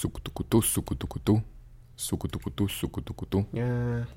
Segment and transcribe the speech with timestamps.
[0.00, 1.42] Sucutucutú, sucutucutú.
[1.94, 3.46] Sucutucutú, sucutucutú.
[3.52, 4.08] Ya.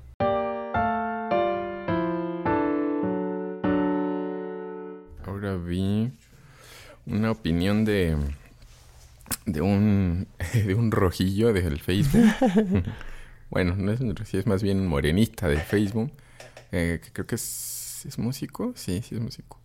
[5.26, 6.10] Ahora vi
[7.04, 8.16] una opinión de
[9.44, 12.32] de un de un rojillo del Facebook.
[13.50, 16.10] bueno, no es un rojillo, es más bien un morenista del Facebook.
[16.72, 19.60] eh, que creo que es, es músico, sí, sí es músico.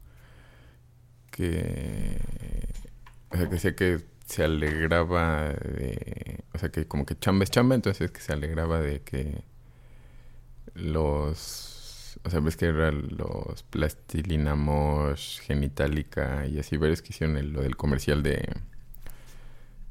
[1.32, 2.20] Que
[3.30, 7.50] o sea, que decía que se alegraba de, o sea, que como que chamba es
[7.52, 9.42] chamba, entonces que se alegraba de que
[10.76, 17.38] los, o sea, ves que eran los Plastilina Mosh, Genitalica y así varios que hicieron
[17.38, 18.48] el- lo del comercial de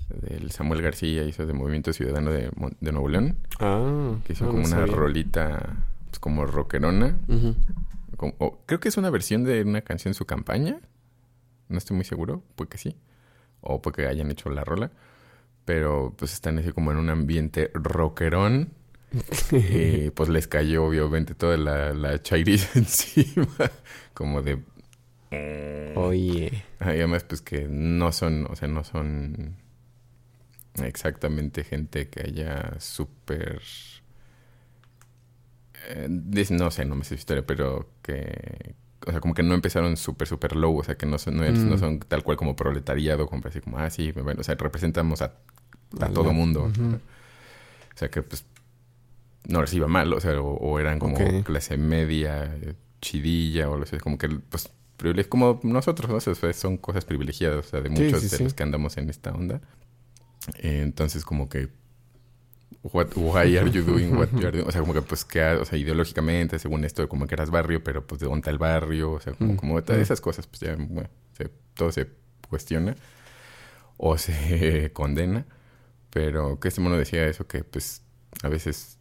[0.08, 4.14] del Samuel García hizo de Movimiento Ciudadano de, de Nuevo León, Ah.
[4.24, 5.76] que hizo no, como no una rolita
[6.08, 7.18] pues, como rockerona.
[8.16, 10.80] Como- creo que es una versión de una canción su campaña.
[11.68, 12.96] No estoy muy seguro, puede que sí.
[13.60, 14.90] O puede que hayan hecho la rola.
[15.64, 18.72] Pero pues están así como en un ambiente rockerón.
[19.52, 23.48] y pues les cayó obviamente toda la, la chairiza encima.
[24.14, 24.62] como de...
[25.94, 26.64] Oye.
[26.80, 29.56] Ah, Y además pues que no son, o sea, no son
[30.82, 33.60] exactamente gente que haya súper...
[35.88, 36.08] eh,
[36.50, 38.74] no sé, no me sé su historia, pero que...
[39.06, 40.76] O sea, como que no empezaron súper, súper low.
[40.78, 41.68] O sea, que no son, no, Mm.
[41.70, 45.22] no son tal cual como proletariado, como así como, ah, sí, bueno, o sea, representamos
[45.22, 45.32] a,
[46.00, 46.64] a todo mundo.
[46.64, 48.44] O sea, que pues
[49.46, 53.76] no les iba mal, o sea, o, o eran como clase media, eh, chidilla, o
[53.78, 54.70] lo sé, como que, pues,
[55.28, 56.16] como nosotros, ¿no?
[56.16, 58.44] O sea, son cosas privilegiadas, o sea, de Sí, muchos sí, de sí.
[58.44, 59.60] los que andamos en esta onda.
[60.58, 61.68] Eh, entonces, como que,
[62.82, 64.66] what, why are you doing what you are doing?
[64.66, 67.82] O sea, como que, pues, que, o sea, ideológicamente, según esto, como que eras barrio,
[67.84, 69.12] pero, pues, ¿de dónde está el barrio?
[69.12, 70.02] O sea, como, Mm, como todas mm.
[70.02, 72.08] esas cosas, pues, ya, bueno, se- todo se
[72.48, 72.94] cuestiona
[73.96, 75.46] o se condena.
[76.10, 78.02] Pero que este mono decía eso, que pues
[78.42, 78.96] a veces,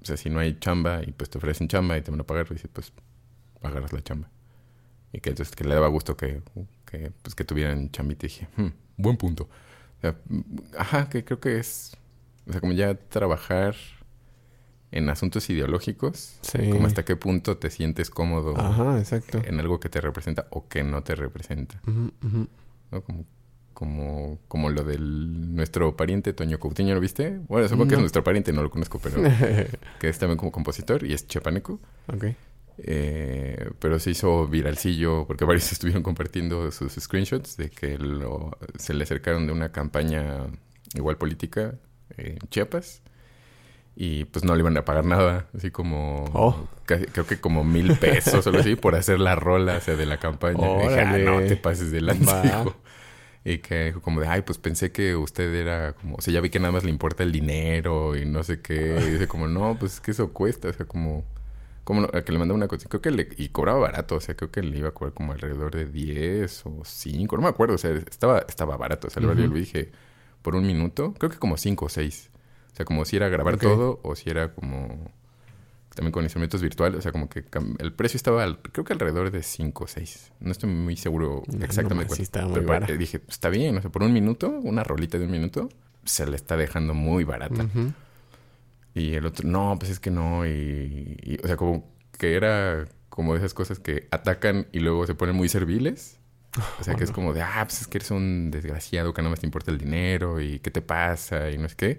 [0.00, 2.24] o sea, si no hay chamba y pues te ofrecen chamba y te van a
[2.24, 2.92] pagar, dices, pues
[3.62, 4.30] agarras la chamba.
[5.12, 6.42] Y que entonces que le daba gusto que,
[6.86, 8.26] que, pues, que tuvieran chambita.
[8.26, 9.44] Y dije, "Hmm, buen punto.
[9.98, 10.40] O sea, mm,
[10.78, 11.96] ajá, que creo que es,
[12.46, 13.74] o sea, como ya trabajar
[14.90, 16.70] en asuntos ideológicos, Sí.
[16.70, 19.42] como hasta qué punto te sientes cómodo Ajá, exacto.
[19.44, 21.80] en algo que te representa o que no te representa.
[21.86, 23.02] ¿no?
[23.02, 23.24] Como,
[23.72, 27.40] como, como lo del nuestro pariente Toño Coutinho, ¿lo viste?
[27.48, 28.02] Bueno, supongo que es No.
[28.02, 29.16] nuestro pariente, no lo conozco, pero
[29.98, 31.80] que es también como compositor y es chapaneco.
[32.06, 32.24] ok.
[32.78, 38.94] Eh, pero se hizo viralcillo porque varios estuvieron compartiendo sus screenshots de que lo, se
[38.94, 40.46] le acercaron de una campaña
[40.94, 41.76] igual política
[42.18, 43.02] en Chiapas
[43.96, 46.68] y pues no le iban a pagar nada, así como Oh.
[46.86, 49.94] casi- creo que como mil pesos o algo así por hacer la rola o sea,
[49.96, 50.68] de la campaña.
[50.68, 52.64] Y dije, ah, no te pases de lanza.
[53.44, 56.40] Y que dijo como de, ay, pues pensé que usted era como, o sea, ya
[56.40, 58.98] vi que nada más le importa el dinero y no sé qué.
[59.06, 61.24] Y dice como, no, pues es que eso cuesta, o sea, como,
[61.84, 64.20] como no- a que le mandaba una cosa, creo que le, y cobraba barato, o
[64.20, 67.48] sea, creo que le iba a cobrar como alrededor de 10 o 5, no me
[67.50, 69.40] acuerdo, o sea, estaba, estaba barato, o sea, yo Ujú.
[69.42, 69.92] lo dije
[70.44, 72.30] por un minuto, creo que como 5 o 6.
[72.72, 75.10] O sea, como si era grabar todo o si era como
[75.94, 77.44] también con instrumentos virtuales, o sea, como que
[77.78, 80.32] el precio estaba al- creo que alrededor de 5 o 6.
[80.40, 82.22] No estoy muy seguro No, exactamente nomás sí cuánto.
[82.22, 85.30] estaba muy eh, dije, está bien, o sea, por un minuto, una rolita de un
[85.30, 85.68] minuto,
[86.04, 87.62] se le está dejando muy barata.
[88.94, 90.44] Y el otro, no, pues es que no.
[90.46, 91.88] Y, y, o sea, como
[92.18, 96.18] que era como de esas cosas que atacan y luego se ponen muy serviles.
[96.80, 99.30] O sea, que es como de, ah, pues es que eres un desgraciado que no
[99.30, 101.98] más te importa el dinero y qué te pasa y no es qué.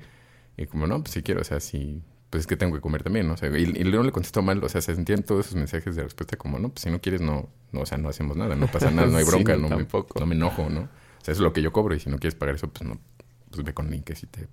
[0.58, 3.04] Y como, no, pues sí quiero, o sea, sí, pues es que tengo que comer
[3.04, 3.34] también, ¿no?
[3.34, 5.96] O sea, y, y luego le contestó mal, o sea, se sentían todos esos mensajes
[5.96, 8.56] de respuesta como, no, pues si no quieres, no, no o sea, no hacemos nada,
[8.56, 9.88] no pasa nada, no hay Sí, bronca, no, no, me,
[10.20, 10.82] no me enojo, ¿no?
[10.82, 12.88] O sea, eso es lo que yo cobro y si no quieres pagar eso, pues
[12.88, 13.00] no,
[13.50, 14.48] pues ve con Link que si te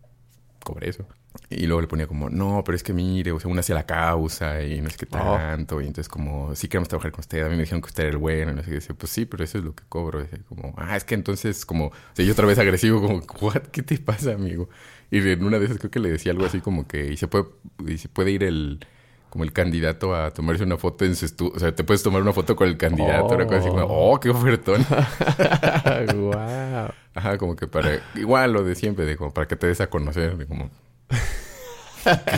[0.62, 1.06] cobre eso.
[1.50, 3.86] Y luego le ponía como, no, pero es que mire, o sea, una hacia la
[3.86, 5.36] causa y no es que Oh.
[5.36, 5.80] tanto.
[5.80, 7.42] Y entonces como, sí queremos trabajar con usted.
[7.42, 8.52] A mí me dijeron que usted era el bueno.
[8.52, 8.74] Y no sé qué.
[8.76, 10.22] Dice, pues sí, pero eso es lo que cobro.
[10.22, 13.62] Y como, ah, es que entonces como, o sea, yo otra vez agresivo, como, what,
[13.72, 14.68] ¿qué te pasa, amigo?
[15.10, 17.28] Y en una de esas creo que le decía algo así como que, y se
[17.28, 17.46] puede,
[17.86, 18.86] y se puede ir el,
[19.32, 21.54] como el candidato a tomarse una foto en su estudio.
[21.56, 23.34] O sea, te puedes tomar una foto con el candidato.
[23.34, 24.84] Una cosa así como, oh, qué ofertón.
[26.14, 26.90] Guau.
[27.14, 27.98] Ajá, como que para...
[28.14, 30.68] Igual lo de siempre, de como para que te des a conocer, de como...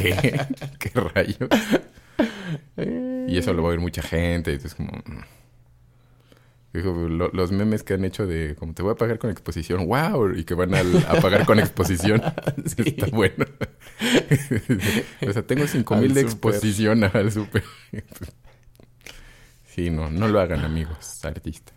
[0.00, 0.40] ¿Qué?
[0.78, 1.48] ¿Qué rayo?
[3.26, 4.92] Y eso lo va a ver mucha gente, y entonces como...
[6.74, 9.86] Dijo, lo- los memes que han hecho de como te voy a pagar con exposición,
[9.86, 12.20] wow, y que van al- a pagar con exposición.
[12.78, 13.46] Está bueno.
[15.28, 17.62] o sea, tengo cinco Al mil de exposición al super.
[19.64, 21.74] sí, no, no lo hagan, amigos, artistas.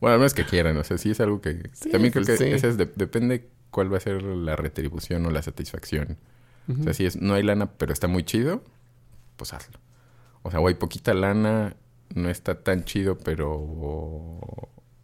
[0.00, 1.70] Bueno, al menos que quieran, o sea, sí es algo que...
[1.72, 2.66] Sí, también creo pues que sí.
[2.66, 6.18] es de- depende cuál va a ser la retribución o la satisfacción.
[6.80, 8.62] O sea, si es, no hay lana, pero está muy chido,
[9.36, 9.78] pues hazlo.
[10.42, 11.76] O sea, o hay poquita lana,
[12.14, 14.40] no está tan chido, pero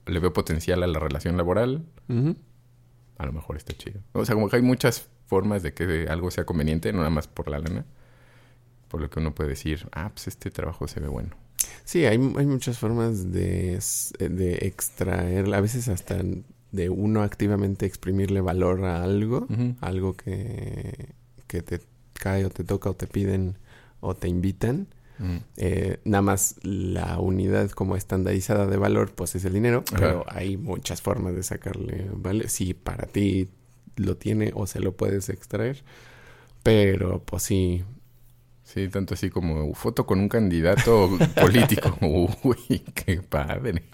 [0.06, 1.84] le veo potencial a la relación laboral,
[3.18, 4.00] a lo mejor está chido.
[4.12, 7.28] O sea, como que hay muchas formas de que algo sea conveniente, no nada más
[7.28, 7.84] por la lana.
[8.88, 11.30] Por lo que uno puede decir, ah, pues este trabajo se ve bueno.
[11.84, 16.20] Sí, hay, hay muchas formas de, s- de extraer, a veces hasta
[16.72, 19.46] de uno activamente exprimirle valor a algo,
[19.80, 21.14] algo que,
[21.46, 21.80] que te
[22.14, 23.58] cae o te toca o te piden
[24.00, 24.86] o te invitan.
[25.18, 25.36] Mm.
[25.56, 29.96] Eh, nada más la unidad como estandarizada de valor, pues es el dinero, Ajá.
[29.98, 32.48] pero hay muchas formas de sacarle, ¿vale?
[32.48, 33.48] Si para ti
[33.96, 35.84] lo tiene o se lo puedes extraer,
[36.62, 37.84] pero pues sí,
[38.64, 41.96] Sí, tanto así como foto con un candidato político.
[42.00, 43.84] Uy, qué padre.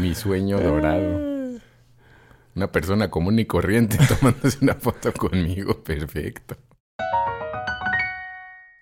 [0.00, 1.60] Mi sueño dorado.
[2.54, 5.82] Una persona común y corriente tomándose una foto conmigo.
[5.84, 6.56] Perfecto.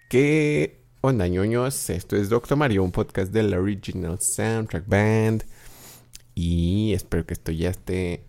[0.08, 1.90] ¿Qué onda, ñoños?
[1.90, 5.44] Esto es Doctor Mario, un podcast del Original Soundtrack Band.
[6.34, 8.24] Y espero que esto ya esté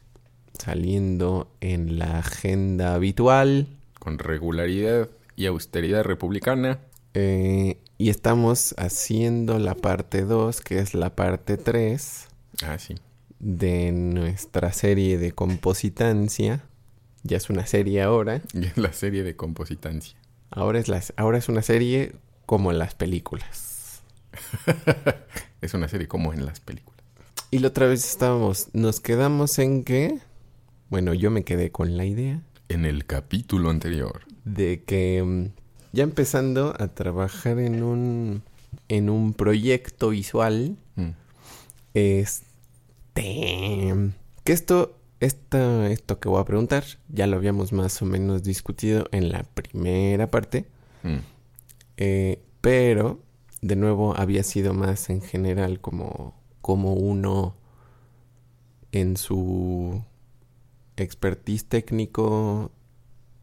[0.57, 3.67] saliendo en la agenda habitual.
[3.99, 6.79] Con regularidad y austeridad republicana.
[7.13, 12.27] Eh, y estamos haciendo la parte 2, que es la parte 3
[12.63, 12.95] Ah, sí.
[13.39, 16.63] de nuestra serie de compositancia.
[17.23, 18.41] Ya es una serie ahora.
[18.53, 20.17] Y es la serie de compositancia.
[20.51, 22.13] Ahora es, las, ahora es una serie
[22.45, 24.01] como las películas.
[25.61, 26.99] Es una serie como en las películas.
[27.49, 30.19] Y la otra vez estábamos, nos quedamos en que,
[30.89, 34.21] bueno, yo me quedé con la idea En el capítulo anterior.
[34.43, 35.45] de que mm,
[35.93, 38.43] ya empezando a trabajar en un,
[38.89, 41.09] en un proyecto visual, Mm.
[43.15, 44.11] este,
[44.43, 49.07] que esto, esta, esto que voy a preguntar, ya lo habíamos más o menos discutido
[49.11, 50.65] en la primera parte,
[51.03, 51.17] Mm.
[51.97, 53.19] eh, pero
[53.61, 57.55] de nuevo había sido más en general como, como uno
[58.91, 60.03] en su
[60.97, 62.71] expertise técnico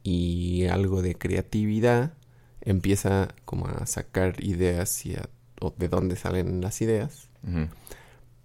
[0.02, 2.14] y algo de creatividad
[2.60, 5.28] empieza como a sacar ideas y a-
[5.60, 7.28] o de dónde salen las ideas,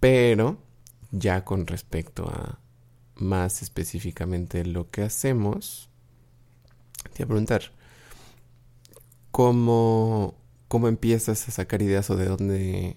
[0.00, 0.58] pero
[1.10, 2.58] ya con respecto a
[3.20, 5.88] más específicamente lo que hacemos,
[7.12, 7.62] te iba a preguntar,
[9.30, 10.34] ¿cómo,
[10.68, 12.96] cómo empiezas a sacar ideas o de dónde,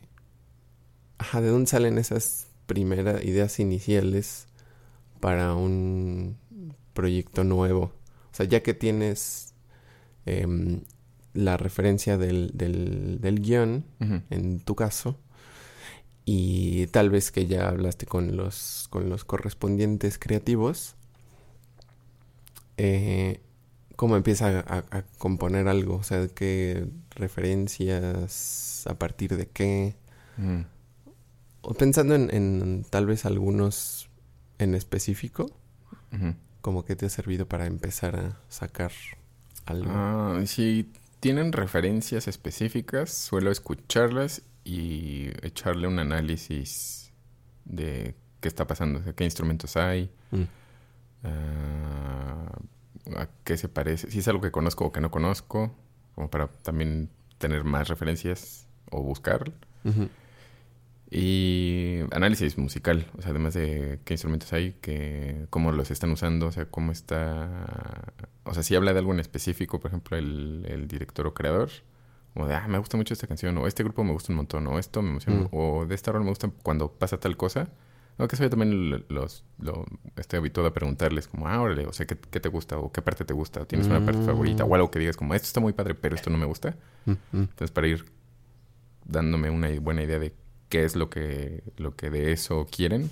[1.18, 4.48] ajá, de dónde salen esas primeras ideas iniciales
[5.20, 6.38] para un
[6.94, 7.94] proyecto nuevo?
[8.32, 9.54] O sea, ya que tienes
[10.26, 10.82] em,
[11.34, 13.86] la referencia del, del, del guion,
[14.30, 15.18] en tu caso,
[16.34, 20.96] y tal vez que ya hablaste con los, con los correspondientes creativos,
[22.78, 23.42] eh,
[23.98, 25.96] ¿cómo empieza a, componer algo?
[25.96, 28.88] O sea, ¿qué referencias?
[28.88, 29.98] ¿A partir de qué?
[30.38, 30.62] Mm.
[31.64, 34.08] O pensando en, en tal vez algunos
[34.58, 35.52] en específico,
[36.14, 36.34] Ujú.
[36.62, 38.94] como que te ha servido para empezar a sacar
[39.66, 39.92] algo.
[39.94, 40.90] Ah, si
[41.22, 47.14] tienen referencias específicas, suelo escucharlas y echarle un análisis
[47.64, 50.44] de qué está pasando, o sea, qué instrumentos hay, Mm.
[51.24, 52.60] ah,
[53.18, 55.76] a qué se parece, si es algo que conozco o que no conozco,
[56.16, 59.52] como para también tener más referencias o buscar.
[59.84, 60.10] Ujú.
[61.14, 66.48] Y análisis musical, o sea, además de qué instrumentos hay, que, cómo los están usando,
[66.48, 68.14] o sea, cómo está...
[68.46, 71.70] O sea, si habla de algo en específico, por ejemplo, el, el director o creador,
[72.34, 74.66] como de, ah, me gusta mucho esta canción, o este grupo me gusta un montón,
[74.68, 75.48] o esto me emociona, Mm.
[75.52, 77.68] o de esta hora me gusta cuando pasa tal cosa.
[78.18, 81.88] No, que eso yo también lo- los, lo, estoy habituado a preguntarles como, ah, órale,
[81.88, 82.78] o sea, ¿qué, qué te gusta?
[82.78, 83.62] ¿O qué parte te gusta?
[83.62, 84.26] ¿O tienes una parte Mm.
[84.26, 84.64] favorita?
[84.64, 86.78] O algo que digas como, esto está muy padre, pero esto no me gusta.
[87.06, 87.18] Mm, mm.
[87.34, 88.06] Entonces, para ir
[89.06, 90.34] dándome una buena idea de
[90.72, 93.12] qué es lo que, lo que de eso quieren.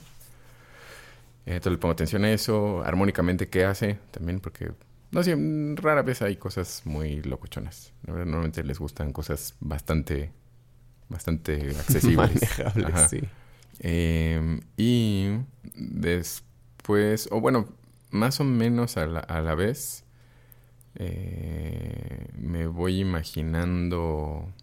[1.46, 4.72] Eh, Entonces le pongo atención a eso, armónicamente qué hace también, porque
[5.12, 7.94] no sé, mm, rara vez hay cosas muy locochonas.
[8.06, 10.32] Normalmente les gustan cosas bastante,
[11.10, 12.42] bastante accesibles.
[12.42, 13.08] Manejable, Ajá.
[13.08, 13.22] sí.
[13.80, 15.30] Eh, y
[15.76, 17.68] después, o bueno,
[18.12, 20.06] más o menos a la, a la vez,
[20.96, 24.54] eh, me voy imaginando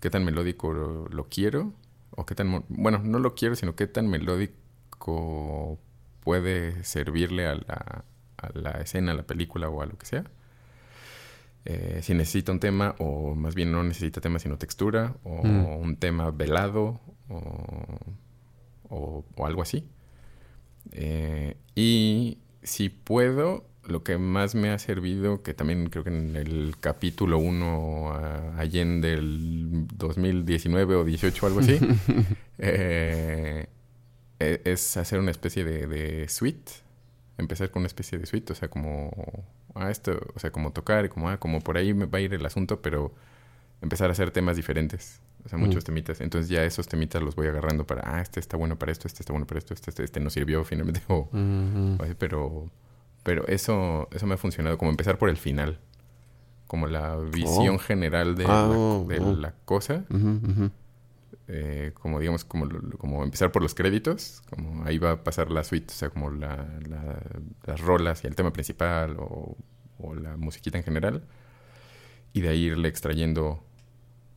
[0.00, 1.72] qué tan melódico lo, lo quiero,
[2.16, 5.78] o qué tan, bueno, no lo quiero, sino qué tan melódico
[6.24, 8.04] puede servirle a la,
[8.36, 10.24] a la escena, a la película o a lo que sea.
[11.64, 15.76] Eh, si necesita un tema, o más bien no necesita tema, sino textura, o Mm.
[15.82, 17.98] un tema velado, o,
[18.88, 19.88] o- o algo así.
[20.90, 26.36] Eh, y si puedo, lo que más me ha servido, que también creo que en
[26.36, 31.78] el capítulo 1, allende del 2019 o 18 o algo así,
[32.58, 33.66] eh,
[34.38, 36.72] e, es hacer una especie de, de, suite.
[37.38, 39.10] Empezar con una especie de suite, o sea, como,
[39.74, 42.34] ah, esto, o sea, como tocar, como, ah, como por ahí me va a ir
[42.34, 43.12] el asunto, pero
[43.80, 45.20] empezar a hacer temas diferentes.
[45.44, 46.20] O sea, muchos temitas.
[46.20, 49.22] Entonces ya esos temitas los voy agarrando para, ah, este está bueno para esto, este
[49.22, 51.02] está bueno para esto, este, este, este no sirvió finalmente.
[51.08, 51.28] O,
[52.18, 52.70] pero
[53.22, 55.78] pero eso, eso me ha funcionado, como empezar por el final.
[56.66, 57.78] Como la visión oh.
[57.78, 59.36] general de, la, ah, de oh.
[59.36, 60.04] la, cosa.
[61.48, 64.42] Eh, como digamos, como, como empezar por los créditos.
[64.48, 66.66] Como ahí va a pasar la suite, o sea, como la,
[67.66, 69.56] las rolas y el tema principal o,
[69.98, 71.24] o la musiquita en general.
[72.32, 73.62] Y de ahí irle extrayendo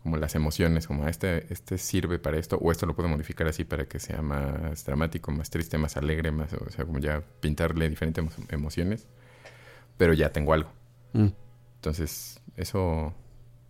[0.05, 3.63] como las emociones, como este, este sirve para esto, o esto lo puedo modificar así
[3.63, 7.89] para que sea más dramático, más triste, más alegre, más, o sea, como ya pintarle
[7.89, 9.07] diferentes emociones,
[9.97, 10.69] pero ya tengo algo.
[11.13, 11.29] Mm.
[11.77, 13.15] Entonces, eso,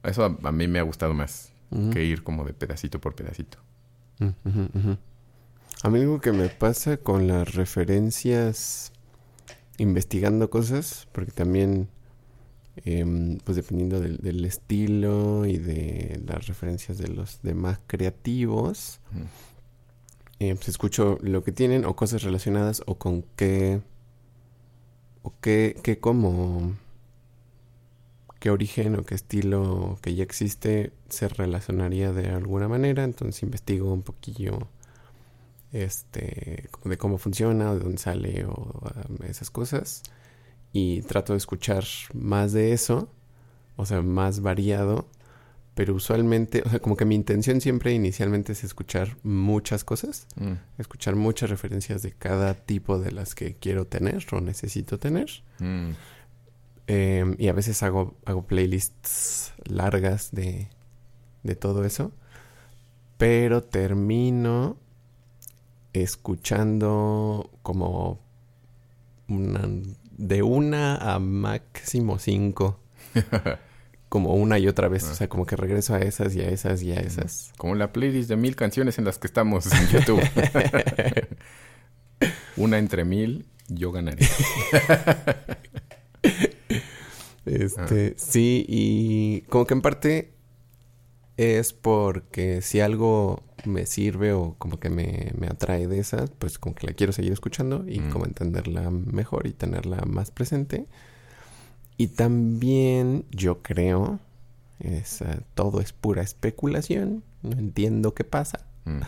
[0.03, 1.53] eso a, mí me ha gustado más
[1.93, 3.57] que ir como de pedacito por pedacito.
[4.19, 4.91] Mm,
[5.83, 8.91] a mí algo que me pasa con las referencias
[9.77, 11.87] investigando cosas, porque también
[12.83, 18.99] Em, pues dependiendo del, estilo y de las referencias de los demás creativos,
[20.39, 23.81] eh, pues escucho lo que tienen o cosas relacionadas o con qué,
[25.23, 26.73] o qué, qué como,
[28.39, 33.93] qué origen o qué estilo que ya existe se relacionaría de alguna manera, entonces investigo
[33.93, 34.67] un poquillo
[35.71, 40.03] este de cómo funciona o de dónde sale o um, esas cosas
[40.75, 43.07] y trato de escuchar más de eso,
[43.77, 45.07] o sea, más variado,
[45.73, 50.51] pero usualmente, o sea, como que mi intención siempre inicialmente es escuchar muchas cosas, mm.
[50.77, 55.29] escuchar muchas referencias de cada tipo de las que quiero tener o necesito tener.
[55.59, 55.91] Mm.
[56.87, 60.67] Em, y a veces hago, hago playlists largas de,
[61.43, 62.11] de todo eso,
[63.17, 64.75] pero termino
[65.93, 68.19] escuchando como
[69.29, 69.69] una
[70.17, 72.79] de una a máximo cinco.
[74.09, 75.03] como una y otra vez.
[75.03, 77.51] O sea, como que regreso a esas y a esas y a esas.
[77.57, 80.21] Como la playlist de mil canciones en las que estamos en YouTube.
[82.55, 84.25] una entre mil, yo ganaré.
[87.45, 88.17] este, ah.
[88.17, 90.34] sí, y como que en parte
[91.37, 96.75] es porque si algo me sirve o como que me, atrae de esa, pues como
[96.75, 98.09] que la quiero seguir escuchando y mm.
[98.09, 100.87] como entenderla mejor y tenerla más presente.
[101.97, 104.19] Y también yo creo,
[104.79, 105.23] es,
[105.55, 108.65] todo es pura especulación, no entiendo qué pasa.
[108.85, 109.01] Mm.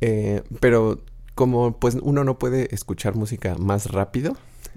[0.00, 1.02] Eh, pero
[1.34, 4.36] como pues uno no puede escuchar música más rápido.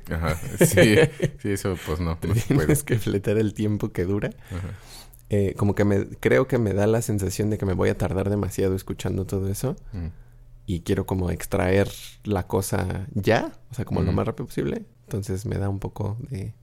[0.10, 0.96] Ajá, sí,
[1.40, 2.18] sí, eso pues no.
[2.22, 4.30] no Tienes que fletar el tiempo que dura.
[4.52, 4.70] Ajá
[5.34, 7.98] eh, como que me creo que me da la sensación de que me voy a
[7.98, 10.08] tardar demasiado escuchando todo eso mm.
[10.66, 11.90] y quiero como extraer
[12.26, 14.84] la cosa ya, o sea, como lo más rápido posible.
[15.06, 16.54] Entonces me da un poco de,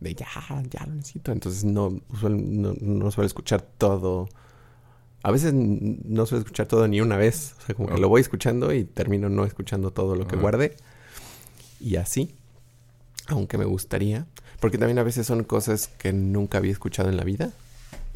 [0.00, 0.26] de ya,
[0.70, 1.32] ya lo necesito.
[1.32, 4.30] Entonces no, no, no suelo escuchar todo.
[5.22, 7.56] A veces no suelo escuchar todo ni una vez.
[7.58, 10.78] O sea, como que lo voy escuchando y termino no escuchando todo lo que guardé.
[11.78, 12.34] Y así.
[13.26, 14.26] Aunque me gustaría.
[14.60, 17.52] Porque también a veces son cosas que nunca había escuchado en la vida.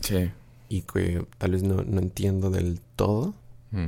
[0.02, 0.30] Sí.
[0.68, 3.34] Y que tal vez no, entiendo del todo.
[3.70, 3.86] Mm.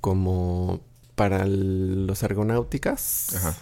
[0.00, 0.80] Como
[1.14, 3.34] para los argonáuticas.
[3.36, 3.56] Ajá.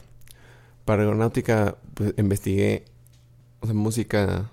[0.85, 2.85] Para argonáutica pues, investigué
[3.61, 4.51] o sea, música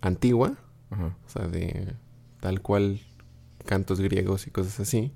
[0.00, 0.58] antigua.
[0.90, 1.16] Ajá.
[1.26, 1.94] O sea, de
[2.40, 3.00] tal cual
[3.64, 5.12] cantos griegos y cosas así.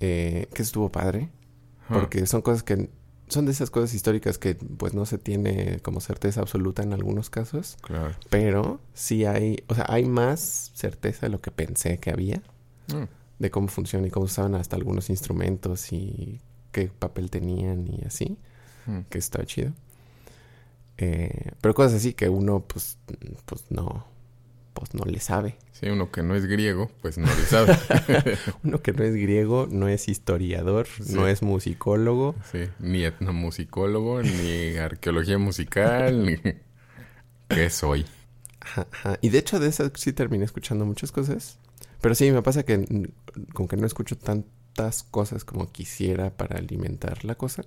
[0.00, 1.30] Eh, que estuvo padre.
[1.88, 2.90] Porque son cosas que
[3.28, 7.30] son de esas cosas históricas que pues no se tiene como certeza absoluta en algunos
[7.30, 7.76] casos.
[7.80, 8.14] Claro.
[8.30, 12.42] Pero sí hay, o sea, hay más certeza de lo que pensé que había.
[12.88, 13.04] Mm.
[13.38, 16.40] De cómo funciona y cómo usaban hasta algunos instrumentos y
[16.72, 18.38] qué papel tenían y así.
[18.86, 19.00] Mm.
[19.10, 19.72] Que está chido.
[20.98, 22.96] Eh, pero cosas así que uno pues,
[23.44, 24.06] pues no,
[24.76, 25.56] pues no le sabe.
[25.72, 27.76] Sí, uno que no es griego, pues no le sabe.
[28.62, 32.34] uno que no es griego, no es historiador, no es musicólogo.
[32.52, 36.36] Sí, ni etnomusicólogo, ni arqueología musical, ni...
[37.48, 38.04] ¿Qué soy?
[39.22, 41.58] Y de hecho de eso sí terminé escuchando muchas cosas.
[42.02, 43.10] Pero sí, me pasa que
[43.54, 47.64] como que no escucho tantas cosas como quisiera para alimentar la cosa.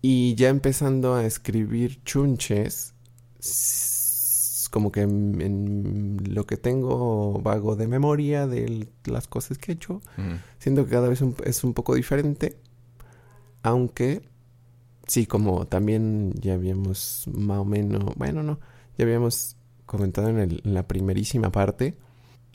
[0.00, 2.94] Y ya empezando a escribir chunches
[4.72, 10.00] como que en, lo que tengo vago de memoria de las cosas que he hecho,
[10.58, 12.56] siento que cada vez es un poco diferente,
[13.62, 14.22] aunque
[15.06, 18.60] sí, como también ya habíamos más o menos, bueno, no,
[18.96, 21.98] ya habíamos comentado en, el, en la primerísima parte,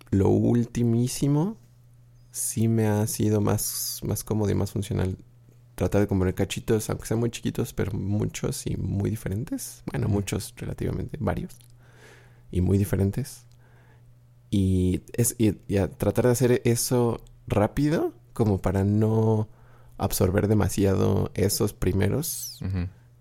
[0.10, 1.56] lo ultimísimo
[2.32, 5.18] sí me ha sido más, más cómodo y más funcional
[5.76, 9.84] tratar de componer cachitos, aunque sean muy chiquitos, pero muchos y muy diferentes.
[9.92, 11.60] Bueno, muchos relativamente, varios.
[12.52, 13.46] Y muy diferentes.
[14.50, 15.54] Y, es, y,
[15.98, 19.50] tratar de hacer eso rápido, como para no
[19.98, 22.60] absorber demasiado esos primeros.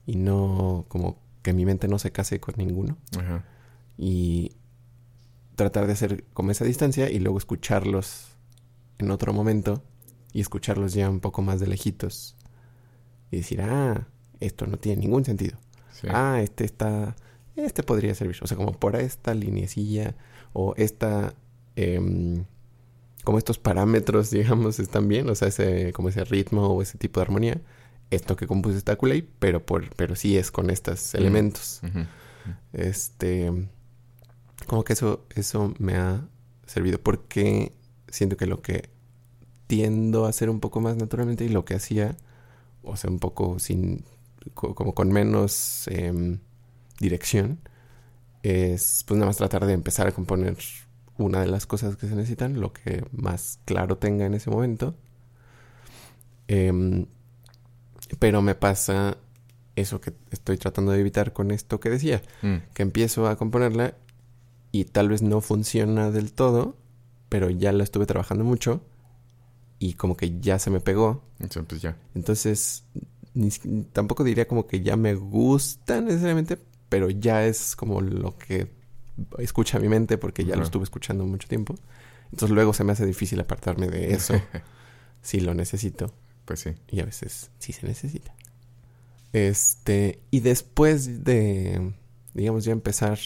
[0.07, 2.97] Y no, como que mi mente no se case con ninguno.
[3.99, 4.53] Y
[5.55, 8.29] tratar de hacer como esa distancia y luego escucharlos
[8.99, 9.83] en otro momento
[10.33, 12.37] y escucharlos ya un poco más de lejitos
[13.31, 14.07] y decir, ah,
[14.41, 15.59] esto no tiene ningún sentido.
[16.11, 17.17] Ah, este está,
[17.57, 18.37] este podría servir.
[18.43, 20.15] O sea, como por esta linecilla
[20.53, 21.35] o esta,
[21.75, 22.45] em,
[23.25, 25.29] como estos parámetros, digamos, están bien.
[25.29, 27.61] O sea, ese, como ese ritmo o ese tipo de armonía.
[28.11, 31.81] Esto que compuse está Kulei, pero por, pero sí es con estos elementos.
[32.73, 33.51] Este,
[34.69, 36.29] como que eso, eso me ha
[36.67, 37.73] servido porque
[38.09, 38.91] siento que lo que
[39.67, 42.17] tiendo a hacer un poco más naturalmente y lo que hacía
[42.87, 44.05] o sea, un poco sin,
[44.55, 46.39] como con menos em,
[46.99, 47.61] dirección,
[48.43, 50.57] es pues nada más tratar de empezar a componer
[51.19, 54.95] una de las cosas que se necesitan, lo que más claro tenga en ese momento.
[56.49, 57.07] Em,
[58.19, 59.17] pero me pasa
[59.75, 62.73] eso que estoy tratando de evitar con esto que decía, mm.
[62.73, 63.95] que empiezo a componerla
[64.73, 66.77] y tal vez no funciona del todo,
[67.29, 68.83] pero ya la estuve trabajando mucho
[69.79, 71.23] y como que ya se me pegó.
[71.39, 71.97] Entonces, ya.
[72.15, 72.85] Entonces,
[73.93, 76.59] tampoco diría como que ya me gusta necesariamente,
[76.97, 78.69] pero ya es como lo que
[79.37, 81.75] escucha mi mente porque ya lo estuve escuchando mucho tiempo.
[82.33, 84.33] Entonces luego se me hace difícil apartarme de eso
[85.21, 86.11] si lo necesito.
[86.47, 86.71] Pues sí.
[86.89, 88.35] Y a veces sí se necesita.
[89.35, 91.93] Este, y después de,
[92.33, 93.19] digamos, ya empezar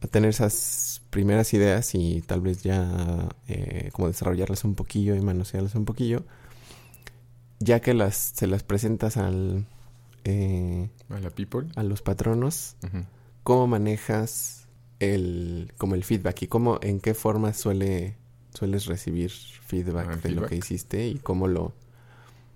[0.00, 5.20] a tener esas primeras ideas y tal vez ya eh, como desarrollarlas un poquillo y
[5.20, 6.24] manosearlas un poquillo,
[7.60, 9.66] ya que las se las presentas al
[10.24, 12.76] eh, a la people, a los patronos,
[13.48, 14.66] cómo manejas
[15.00, 18.14] el como el feedback y cómo en qué forma suele
[18.52, 21.72] sueles recibir feedback ah, de lo que hiciste y cómo lo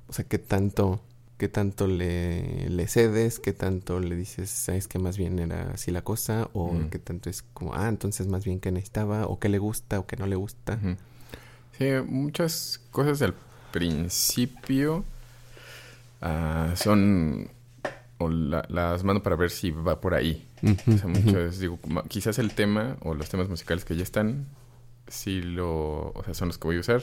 [0.09, 1.00] o sea qué tanto
[1.38, 5.90] qué tanto le, le, cedes, qué tanto le dices, sabes que más bien era así
[5.90, 9.48] la cosa, o qué tanto es como, ah, entonces más bien qué necesitaba, o qué
[9.48, 10.78] le gusta, o qué no le gusta.
[11.76, 13.35] Sí, muchas cosas al
[13.72, 15.05] principio
[16.20, 17.50] ah, son,
[18.18, 20.46] o las mando para ver si va por ahí.
[20.62, 24.46] O sea, muchas, digo, quizás el tema o los temas musicales que ya están,
[25.09, 27.03] sí lo, o sea, son los que voy a usar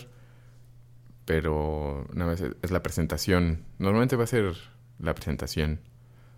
[1.29, 3.63] pero nada más es la presentación.
[3.77, 4.55] Normalmente va a ser
[4.97, 5.79] la presentación.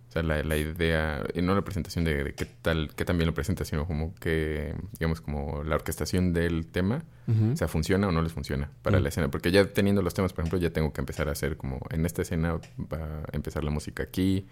[0.09, 3.33] O sea, la, la idea, y no la presentación de, qué tal, qué también lo
[3.33, 8.21] presenta, sino como que, digamos, como la orquestación del tema, o sea, funciona o no
[8.21, 9.31] les funciona para la escena.
[9.31, 12.05] Porque ya teniendo los temas, por ejemplo, ya tengo que empezar a hacer como, en
[12.05, 14.45] esta escena va a empezar la música aquí,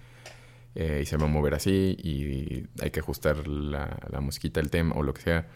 [0.76, 4.70] eh, y se va a mover así, y hay que ajustar la, la musiquita, el
[4.70, 5.48] tema, o lo que sea,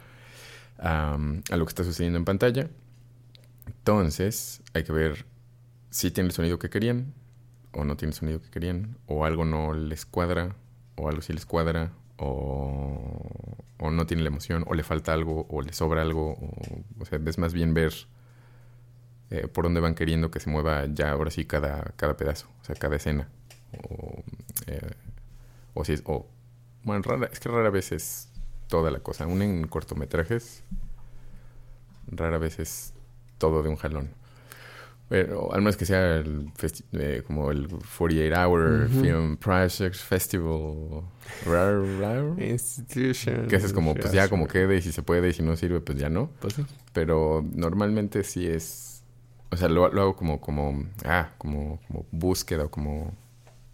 [0.79, 2.69] a lo que está sucediendo en pantalla.
[3.67, 5.25] Entonces, hay que ver
[5.91, 7.13] si tiene el sonido que querían
[7.73, 10.55] o no tiene el sonido que querían, o algo no les cuadra,
[10.95, 13.31] o algo sí les cuadra, o,
[13.79, 16.37] o no tiene la emoción, o le falta algo, o le sobra algo,
[16.99, 17.93] o, sea, es más bien ver
[19.31, 22.65] eh, por dónde van queriendo que se mueva ya ahora sí cada, cada pedazo, o
[22.65, 23.27] sea, cada escena.
[23.89, 24.23] O,
[24.67, 24.91] eh,
[25.73, 26.27] o si es, o,
[26.83, 28.29] bueno, rara, es que rara vez es
[28.67, 29.25] toda la cosa.
[29.25, 30.63] Aún en cortometrajes,
[32.07, 32.93] rara vez es
[33.37, 34.09] todo de un jalón.
[35.09, 36.51] Pero al menos que sea el
[36.93, 41.03] eh, como el 48 Hour Film Project Festival
[42.39, 43.47] Institution.
[43.47, 45.81] Que es como, pues ya como quede y si se puede y si no sirve,
[45.81, 46.31] pues ya no.
[46.39, 46.55] Pues
[46.93, 49.03] Pero normalmente sí es,
[49.51, 53.13] o sea, lo, hago como, como, ah, como, como búsqueda o como,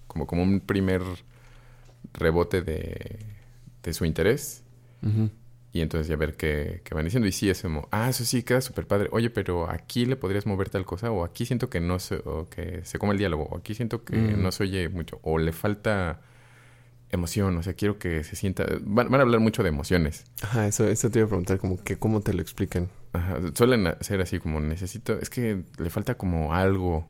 [0.08, 1.04] como, como un primer
[2.14, 3.20] rebote de,
[3.84, 4.64] de su interés.
[5.72, 7.28] Y entonces ya ver qué, qué van diciendo.
[7.28, 9.10] Y sí, es como, ah, eso sí, queda súper padre.
[9.12, 11.12] Oye, pero aquí le podrías mover tal cosa.
[11.12, 13.44] O aquí siento que no se, o que se come el diálogo.
[13.52, 14.42] O aquí siento que mm.
[14.42, 15.20] no se oye mucho.
[15.22, 16.22] O le falta
[17.12, 17.56] emoción.
[17.58, 18.66] O sea, quiero que se sienta...
[18.82, 20.26] Van, a hablar mucho de emociones.
[20.42, 21.60] Ajá, eso, eso te iba a preguntar.
[21.60, 22.90] Como que, ¿cómo te lo explican?
[23.14, 25.20] Ajá, suelen ser así como, necesito...
[25.20, 27.08] Es que le falta como algo.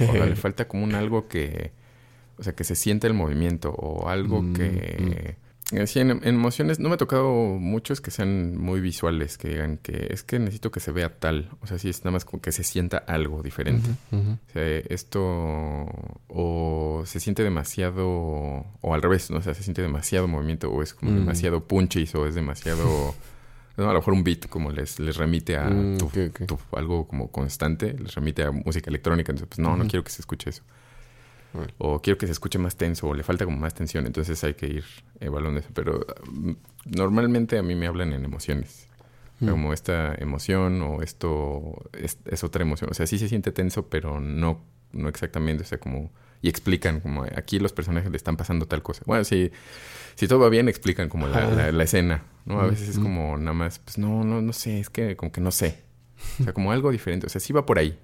[0.00, 1.72] o le falta como un algo que...
[2.40, 3.70] O sea, que se sienta el movimiento.
[3.70, 4.96] O algo mm, que...
[4.98, 9.38] Mm Eh, Sí, en, en emociones no me ha tocado muchos que sean muy visuales,
[9.38, 11.48] que digan que es que necesito que se vea tal.
[11.60, 13.88] O sea, sí es nada más como que se sienta algo diferente.
[14.10, 15.20] O sea, esto
[16.28, 19.38] o se siente demasiado, o al revés, ¿no?
[19.38, 21.16] O sea, se siente demasiado movimiento o es como Mm.
[21.16, 23.14] demasiado punches o es demasiado...
[23.76, 26.46] no, a lo mejor un beat como les, les remite a Mm, tu- ok, ok.
[26.46, 29.32] tu- algo como constante, les remite a música electrónica.
[29.32, 30.62] Entonces, pues no, no quiero que se escuche eso.
[31.78, 34.06] O quiero que se escuche más tenso o le falta como más tensión.
[34.06, 34.84] Entonces hay que ir
[35.18, 35.70] evaluando eso.
[35.74, 36.52] Pero mm,
[36.86, 38.86] normalmente a mí me hablan en emociones.
[39.40, 39.48] Mm.
[39.48, 42.90] Como esta emoción o esto es, es otra emoción.
[42.90, 45.62] O sea, sí se siente tenso, pero no, no exactamente.
[45.64, 46.10] O sea, como...
[46.42, 49.02] Y explican como aquí los personajes le están pasando tal cosa.
[49.04, 49.50] Bueno, si,
[50.14, 51.54] si todo va bien, explican como la, Ajá.
[51.54, 52.60] la- la escena, ¿no?
[52.62, 55.42] A veces es como nada más, pues no, no, no sé, es que como que
[55.42, 55.82] no sé.
[56.40, 57.26] O sea, como algo diferente.
[57.26, 57.98] O sea, sí va por ahí.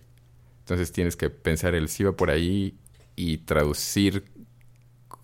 [0.58, 2.76] Entonces tienes que pensar el sí va por ahí
[3.16, 4.24] y traducir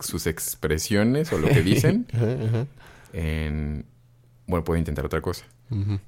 [0.01, 2.67] sus expresiones o lo que dicen Ajá, ajá.
[3.13, 3.85] en...
[4.47, 5.45] Bueno, puedo intentar otra cosa.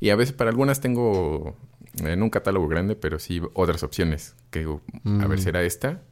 [0.01, 1.57] Y a veces para algunas tengo
[2.03, 4.35] en un catálogo grande, pero sí otras opciones.
[4.51, 4.83] Que digo,
[5.23, 5.43] a ver, Mm.
[5.43, 6.03] ¿será esta?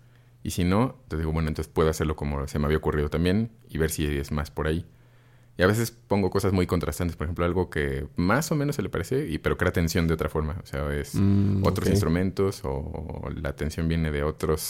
[0.42, 3.50] Y si no, entonces digo, bueno, entonces puedo hacerlo como se me había ocurrido también
[3.68, 4.86] y ver si es más por ahí.
[5.58, 8.82] Y a veces pongo cosas muy contrastantes, por ejemplo, algo que más o menos se
[8.82, 10.56] le parece, y, pero crea tensión de otra forma.
[10.62, 14.60] O sea, es Mm, otros instrumentos o la tensión viene de otros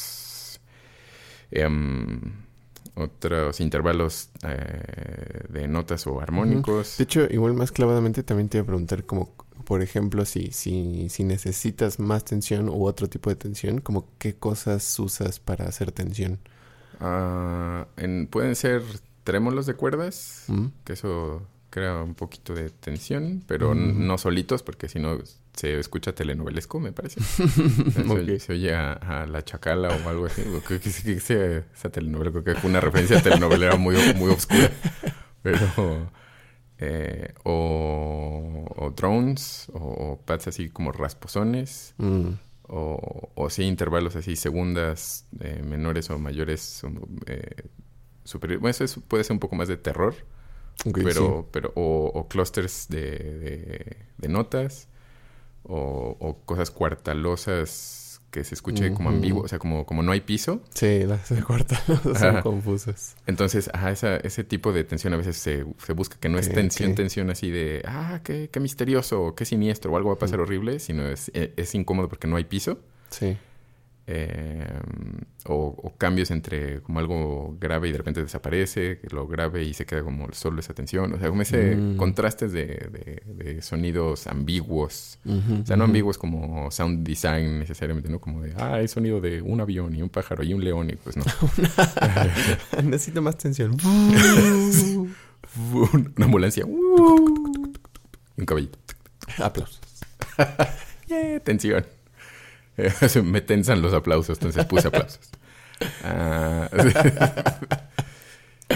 [1.53, 2.21] em,
[2.95, 6.99] otros intervalos eh, de notas o armónicos.
[6.99, 9.31] De hecho, igual más clavadamente también te iba a preguntar como,
[9.65, 14.35] por ejemplo, si, si, si necesitas más tensión u otro tipo de tensión, como qué
[14.35, 16.39] cosas usas para hacer tensión.
[17.01, 18.83] Ah, en- pueden ser
[19.25, 20.45] trémolos de cuerdas,
[20.85, 24.07] que eso crea un poquito de tensión, pero Mm.
[24.07, 25.19] no solitos, porque si no
[25.55, 27.21] se escucha telenovelesco, me parece.
[27.91, 28.39] se, Ok.
[28.39, 30.43] se oye a, a la chacala o algo así.
[30.43, 33.97] o que, que, que sea esa telenovela, creo que fue una referencia a telenovelera muy,
[34.17, 34.71] muy oscura.
[35.43, 36.11] Pero...
[36.85, 42.31] eh, o, o drones, o, o pads así como rasposones, Mm.
[42.69, 46.83] o, o sí intervalos así, segundas eh, menores o mayores
[47.27, 47.69] eh,
[48.25, 48.61] superiores.
[48.61, 50.15] Bueno, eso es- puede ser un poco más de terror,
[51.05, 54.89] Pero, pero o, o clusters de, de- de notas,
[55.65, 60.23] o, o cosas cuartalosas que se escuche como ambiguo, o sea, como, como no hay
[60.23, 60.63] piso.
[60.75, 61.83] Sí, las cuartas
[62.19, 63.15] son confusas.
[63.27, 66.49] Entonces, ajá, esa, ese tipo de tensión a veces se, se busca, que no es
[66.49, 70.15] Ok, tensión, tensión así de, ah, qué, qué misterioso, o qué siniestro, o algo va
[70.15, 72.79] a pasar horrible, sino es, e- es incómodo porque no hay piso.
[73.11, 73.37] Sí.
[74.15, 74.67] Eh,
[75.47, 79.87] o, o cambios entre como algo grave y de repente desaparece, lo grave y se
[79.87, 81.97] queda como solo esa tensión, o sea, como ese Mm.
[81.97, 88.21] contrastes de, de- de sonidos ambiguos, o sea, no ambiguos como sound design necesariamente, ¿no?
[88.21, 90.97] Como de, ah, hay sonido de un avión y un pájaro y un león y
[90.97, 91.25] pues no.
[92.85, 93.77] Necesito más tensión.
[95.73, 98.79] Una ambulancia y un caballito.
[99.39, 99.81] Aplausos.
[101.07, 101.85] Yeah, tensión.
[103.25, 105.31] Me tensan los aplausos, entonces puse aplausos.
[106.05, 106.71] Ah,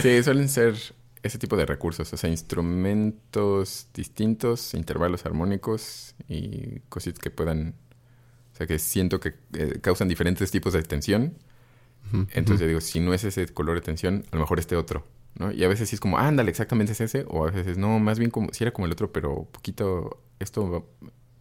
[0.02, 0.74] sí, suelen ser
[1.22, 7.74] ese tipo de recursos, o sea, instrumentos distintos, intervalos armónicos y cositas que puedan,
[8.52, 11.38] o sea, que siento que eh, causan diferentes tipos de tensión.
[12.32, 15.06] Entonces yo digo, si no es ese color de tensión, a lo mejor este otro,
[15.34, 15.52] ¿no?
[15.52, 18.18] Y a veces sí es como, ándale, exactamente es ese, o a veces no, más
[18.18, 20.88] bien como, si era como el otro, pero poquito, esto,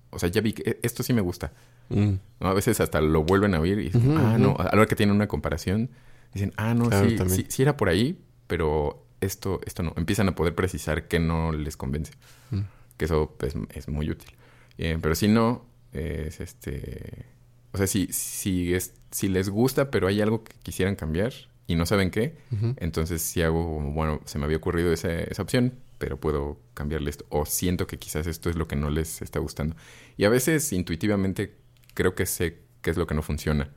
[0.09, 1.53] o sea, ya vi que e, esto sí me gusta.
[1.89, 2.13] Mm.
[2.39, 2.47] ¿no?
[2.47, 4.95] A veces hasta lo vuelven a oír y dicen, ah, no, a la hora que
[4.95, 5.89] tienen una comparación,
[6.33, 9.93] dicen, ah, no, Claro, sí, sí, sí era por ahí, pero esto, esto no.
[9.95, 12.13] Empiezan a poder precisar que no les convence.
[12.51, 12.61] Mm.
[12.97, 14.31] Que eso pues, es muy útil.
[14.77, 17.25] Eh, pero si no, es este...
[17.71, 21.33] O sea, si, si, es, si les gusta, pero hay algo que quisieran cambiar
[21.67, 22.37] y no saben qué,
[22.77, 27.25] entonces si hago bueno, se me había ocurrido esa, esa opción, pero puedo cambiarle esto.
[27.29, 29.75] O siento que quizás esto es lo que no les está gustando.
[30.15, 31.55] Y a veces intuitivamente
[31.95, 33.71] creo que sé qué es lo que no funciona.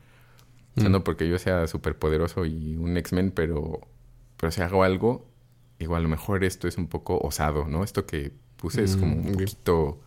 [0.76, 0.92] O sea, Mm.
[0.92, 3.80] no porque yo sea súper poderoso y un X-Men, pero,
[4.36, 5.26] pero si hago algo,
[5.78, 7.82] igual a lo mejor esto es un poco osado, ¿no?
[7.84, 10.00] Esto que puse es como Mm, un poquito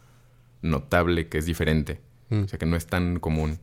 [0.62, 2.00] notable, que es diferente.
[2.30, 2.44] Mm.
[2.44, 3.60] O sea, que no es tan común.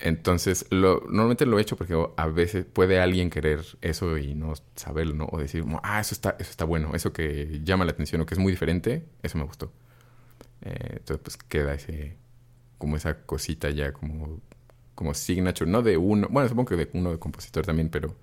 [0.00, 4.52] Entonces, lo, normalmente lo he hecho porque a veces puede alguien querer eso y no
[4.76, 5.28] saberlo, ¿no?
[5.32, 8.34] O decir, ah, eso está, eso está bueno, eso que llama la atención o que
[8.34, 9.72] es muy diferente, eso me gustó.
[10.62, 12.16] Eh, entonces, pues queda ese,
[12.78, 14.40] como esa cosita ya como,
[14.94, 18.14] como signature, no de uno, bueno, supongo que de uno de compositor también, pero,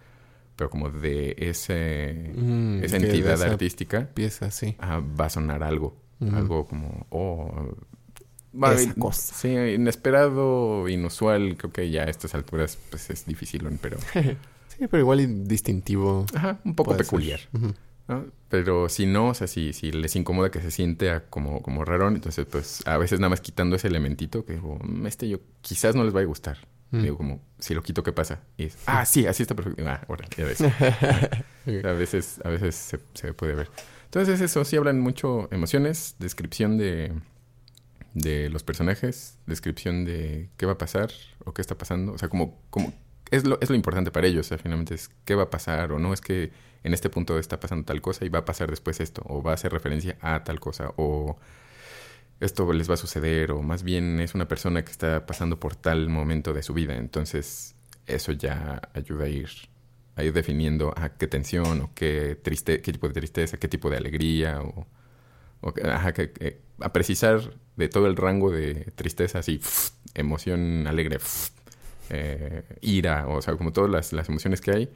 [0.56, 4.76] pero como de ese, Mm, esa entidad esa artística, Pieza, sí.
[4.80, 5.98] ah, va a sonar algo.
[6.34, 7.76] Algo como, oh,
[8.74, 9.34] Esa cosa.
[9.36, 11.58] Sí, inesperado, inusual.
[11.58, 13.98] Creo que ya a estas alturas pues es difícil, pero...
[14.78, 16.26] Sí, pero igual distintivo.
[16.36, 17.40] Ajá, un poco peculiar.
[18.50, 21.84] Pero si no, o sea, si, si les incomoda que se siente a como, como
[21.84, 25.40] rarón, entonces pues a veces nada más quitando ese elementito que digo, "Mm, este yo
[25.62, 26.58] quizás no les vaya a gustar.
[26.92, 27.02] Mm.
[27.02, 28.42] Digo como, si lo quito, ¿qué pasa?
[28.58, 29.84] Y es, ah, sí, así está perfecto.
[29.88, 30.62] Ah, ahora, ya ves.
[31.84, 33.70] a veces, a veces se, se puede ver.
[34.06, 37.12] Entonces eso, sí hablan mucho emociones, descripción de,
[38.14, 41.12] de los personajes, descripción de qué va a pasar
[41.44, 42.14] o qué está pasando.
[42.14, 42.94] O sea, como, como
[43.32, 45.92] es, lo, es lo importante para ellos, o sea, finalmente es qué va a pasar
[45.92, 46.52] o no es que
[46.86, 49.52] en este punto está pasando tal cosa y va a pasar después esto, o va
[49.52, 51.38] a hacer referencia a tal cosa, o
[52.40, 55.76] esto les va a suceder, o más bien es una persona que está pasando por
[55.76, 56.96] tal momento de su vida.
[56.96, 57.76] Entonces,
[58.08, 59.50] eso ya ayuda a ir,
[60.16, 63.90] a ir definiendo a qué tensión, o qué, triste, qué tipo de tristeza, qué tipo
[63.90, 64.86] de alegría, o,
[65.62, 67.40] o ajá, que- a precisar
[67.78, 69.62] de todo el rango de tristeza, así,
[70.14, 71.20] emoción alegre,
[72.10, 74.90] eh, ira, o sea, como todas las, las emociones que hay,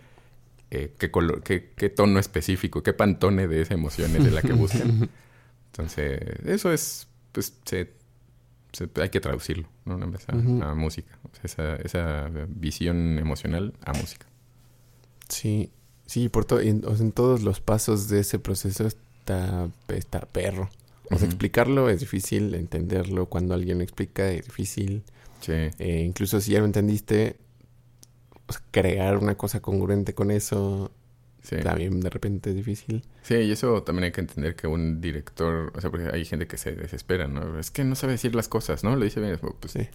[0.72, 4.42] eh, qué, color, qué, qué tono específico, qué pantone de esa emoción es de la
[4.42, 5.10] que buscan.
[5.72, 7.92] Entonces, eso es, pues, se,
[8.74, 10.00] se- hay que traducirlo, ¿no?
[10.62, 11.18] A, a música.
[11.44, 14.26] Esa, esa visión emocional a música.
[15.28, 15.70] Sí,
[16.06, 20.70] sí, por todo, en, en todos los pasos de ese proceso está, está perro.
[21.12, 25.04] O sea, explicarlo es difícil, entenderlo cuando alguien lo explica es difícil.
[25.42, 27.38] Sí, Eh, incluso si ya lo entendiste,
[28.54, 30.92] sea, crear una cosa congruente con eso
[31.44, 31.58] sí.
[31.58, 33.04] también de repente es difícil.
[33.24, 36.48] Sí, y eso también hay que entender que un director, o sea, porque hay gente
[36.48, 37.60] que se desespera, ¿no?
[37.60, 38.96] Es que no sabe decir las cosas, ¿no?
[38.96, 39.88] Lo dice bien, pues, Sí.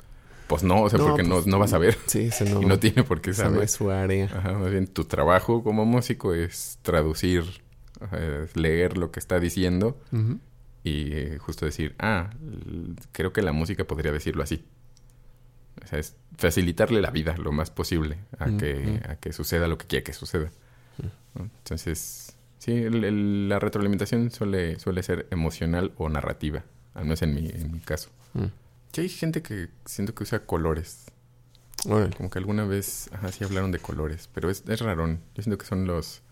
[0.46, 2.62] pues no, o sea, No, porque no, pues, no va a saber Sí, eso no,
[2.62, 3.64] y no tiene por qué eso no saber.
[3.64, 4.26] es su área.
[4.26, 7.44] Ajá, más bien tu trabajo como músico es traducir,
[8.12, 9.98] eh, leer lo que está diciendo
[10.82, 12.30] y eh, justo decir, ah,
[13.12, 14.64] creo que la música podría decirlo así.
[15.82, 18.74] O sea, es facilitarle la vida lo más posible a, Mm, que,
[19.06, 19.10] mm.
[19.10, 20.50] a que suceda lo que quiere que suceda.
[21.34, 21.42] ¿no?
[21.44, 27.34] Entonces, sí, el- el- la retroalimentación suele, suele ser emocional o narrativa, al menos en
[27.34, 28.10] mi, en mi caso.
[28.34, 28.44] Mm.
[28.92, 31.06] Que hay gente que siento que usa colores.
[32.16, 35.20] Como que alguna vez, ajá, sí hablaron de colores, pero es, es rarón.
[35.34, 36.22] Yo siento que son los,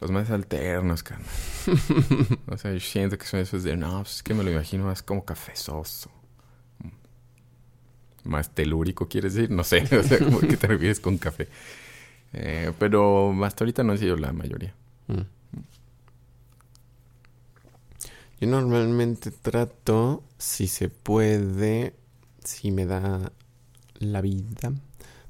[0.00, 1.28] los más alternos, carnal.
[2.48, 4.84] o sea, yo siento que son esos de, no, pues es que me lo imagino
[4.86, 6.10] más como cafezoso.
[8.26, 9.50] Más telúrico, ¿quieres decir?
[9.50, 11.48] No sé, o sea, como que te refieres con café.
[12.32, 14.74] Eh, pero hasta ahorita no ha sido la mayoría.
[15.06, 15.22] Mm.
[18.40, 21.94] Yo normalmente trato, si se puede,
[22.44, 23.32] si me da
[23.98, 24.74] la vida,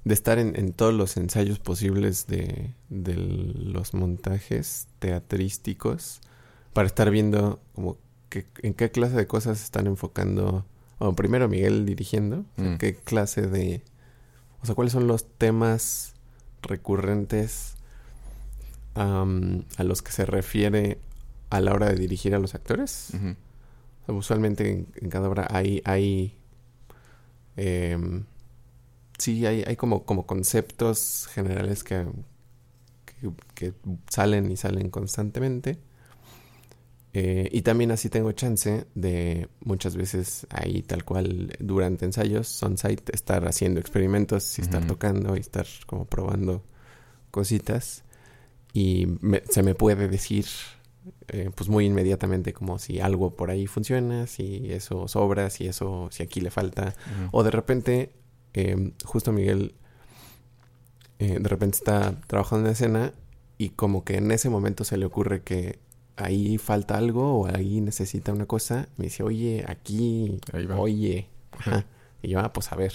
[0.04, 6.20] de estar en, en todos los ensayos posibles de, de los montajes teatrísticos
[6.72, 7.96] para estar viendo como
[8.28, 10.66] que, en qué clase de cosas están enfocando.
[10.98, 12.78] Bueno, primero Miguel dirigiendo, o sea, Mm.
[12.78, 13.82] qué clase de...
[14.62, 16.14] O sea, cuáles son los temas
[16.62, 17.74] recurrentes
[18.94, 20.98] am, a los que se refiere
[21.50, 23.10] a la hora de dirigir a los actores.
[23.14, 23.28] Ujú.
[23.28, 26.34] O sea, usualmente en, en cada obra hay, hay
[27.56, 28.24] em,
[29.18, 32.06] sí, hay, hay como, como conceptos generales que,
[33.04, 33.72] que, que
[34.08, 35.78] salen y salen constantemente.
[37.18, 43.10] Eh, y también así tengo chance de muchas veces ahí tal cual durante ensayos, on-site,
[43.14, 46.62] estar haciendo experimentos y estar tocando y estar como probando
[47.30, 48.04] cositas.
[48.74, 50.44] Y me- se me puede decir
[51.28, 56.08] eh, pues muy inmediatamente como si algo por ahí funciona, si eso sobra, si eso,
[56.10, 56.94] si aquí le falta.
[57.32, 58.12] O de repente,
[58.52, 59.74] eh, justo Miguel
[61.18, 63.12] eh, de repente está trabajando en escena
[63.56, 65.78] y como que en ese momento se le ocurre que
[66.16, 68.88] ahí falta algo o ahí necesita una cosa.
[68.96, 70.76] Me dice, oye, aquí, Ahí va.
[70.78, 71.26] oye.
[71.52, 71.84] Ajá.
[72.22, 72.92] Y yo, ah, pues a ver.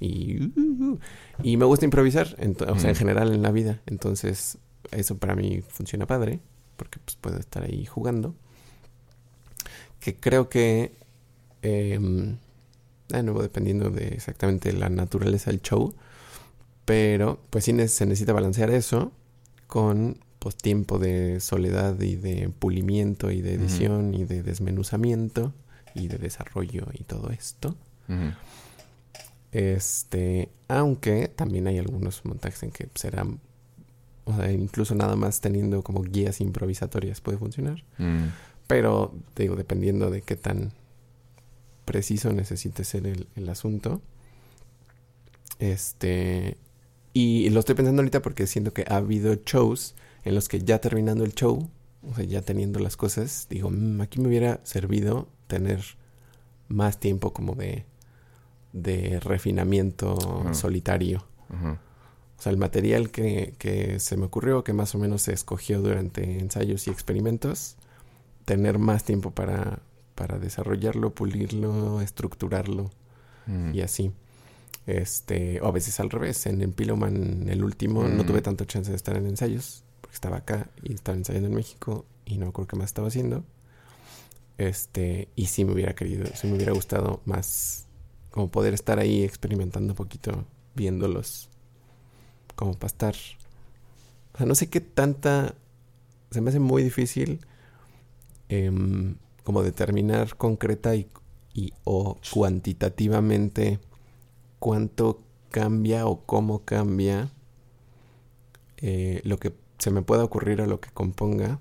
[0.00, 0.98] Y, uh, uh, uh.
[1.42, 2.98] y me gusta improvisar, ento- o sea, en Mm.
[2.98, 3.80] general en la vida.
[3.86, 4.58] Entonces,
[4.92, 6.40] eso para mí funciona padre,
[6.76, 8.34] porque pues puedo estar ahí jugando.
[10.00, 10.92] Que creo que,
[11.62, 11.98] eh,
[13.08, 15.94] de nuevo, dependiendo de exactamente la naturaleza del show,
[16.84, 19.12] pero pues sí se necesita balancear eso
[19.66, 25.52] con pues tiempo de soledad y de pulimiento y de edición y de desmenuzamiento
[25.94, 27.74] y de desarrollo y todo esto.
[29.50, 33.26] Este, aunque también hay algunos montajes en que será,
[34.24, 37.82] o sea, incluso nada más teniendo como guías improvisatorias puede funcionar.
[37.98, 38.26] Mm.
[38.66, 40.72] Pero, te digo, dependiendo de qué tan
[41.84, 44.02] preciso necesite ser el, el asunto.
[45.58, 46.58] Este,
[47.14, 49.94] y lo estoy pensando ahorita porque siento que ha habido shows
[50.28, 51.68] en los que ya terminando el show,
[52.08, 55.82] o sea, ya teniendo las cosas, digo, "Mm, aquí me hubiera servido tener
[56.68, 57.84] más tiempo como de,
[58.72, 60.16] de refinamiento
[60.54, 61.24] solitario.
[61.50, 65.80] O sea, el material que, que se me ocurrió, que más o menos se escogió
[65.80, 67.76] durante ensayos y experimentos,
[68.44, 69.80] tener más tiempo para,
[70.14, 72.90] para desarrollarlo, pulirlo, estructurarlo
[73.46, 73.74] Mm.
[73.74, 74.12] y así.
[74.86, 76.46] Este, o a veces al revés.
[76.46, 78.26] En el Piloman, el último, no Mm.
[78.26, 82.06] tuve tanto chance de estar en ensayos, porque estaba acá y estaba ensayando en México
[82.24, 83.44] y no acuerdo qué más estaba haciendo.
[84.56, 87.86] Este, y sí me hubiera querido, sí me hubiera gustado más
[88.30, 91.50] como poder estar ahí experimentando un poquito, viéndolos,
[92.56, 93.14] como para estar.
[94.32, 95.54] O sea, no sé qué tanta.
[96.30, 97.40] Se me hace muy difícil
[98.48, 101.06] em, como determinar concreta y,
[101.52, 103.78] y o cuantitativamente
[104.58, 107.30] cuánto cambia o cómo cambia
[108.78, 111.58] eh, lo que se me pueda ocurrir a lo que componga,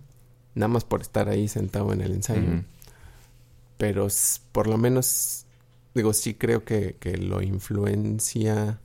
[0.56, 2.64] nada más por estar ahí sentado en el ensayo.
[3.78, 4.08] Pero
[4.52, 5.46] por lo menos,
[5.94, 8.80] digo, sí creo que, que lo influencia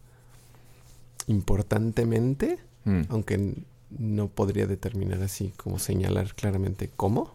[1.26, 3.02] importantemente, Mm.
[3.10, 3.54] aunque
[3.96, 7.32] no podría determinar así como señalar claramente cómo.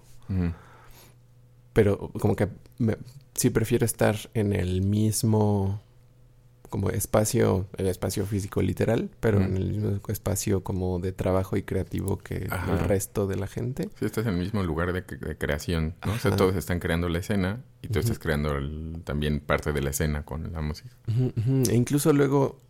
[1.73, 2.97] Pero como que me-
[3.35, 5.79] sí prefiero estar en el mismo
[6.69, 11.63] como espacio, el espacio físico literal, pero en el mismo espacio como de trabajo y
[11.63, 12.71] creativo que Ajá.
[12.73, 13.89] el resto de la gente.
[13.99, 16.13] Sí, estás en el mismo lugar de, de creación, ¿no?
[16.13, 19.81] O sea, todos están creando la escena y tú estás creando el- también parte de
[19.81, 20.89] la escena con la música.
[21.69, 22.61] E incluso luego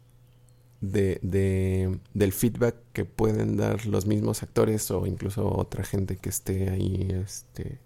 [0.81, 6.29] de, de- del feedback que pueden dar los mismos actores o incluso otra gente que
[6.29, 7.79] esté ahí este,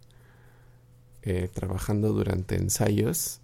[1.24, 3.41] eh, trabajando durante ensayos.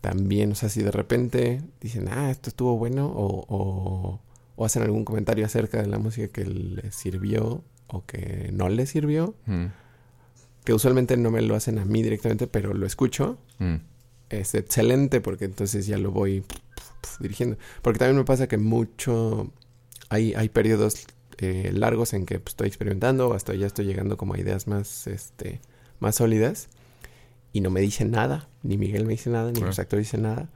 [0.00, 4.20] También, o sea, si de repente dicen, ah, esto estuvo bueno, o, o,
[4.56, 8.90] o hacen algún comentario acerca de la música que les sirvió o que no les
[8.90, 9.66] sirvió, Mm.
[10.64, 13.76] que usualmente no me lo hacen a mí directamente, pero lo escucho, Mm.
[14.30, 16.44] es excelente porque entonces ya lo voy
[17.20, 17.56] dirigiendo.
[17.82, 19.50] Porque también me pasa que mucho,
[20.10, 21.06] hay, hay periodos
[21.38, 24.66] eh, largos en que pues, estoy experimentando o hasta ya estoy llegando como a ideas
[24.66, 25.60] más, este,
[26.00, 26.68] más sólidas
[27.52, 30.48] y no me dicen nada, ni Miguel me dice nada, ni los actores dicen nada.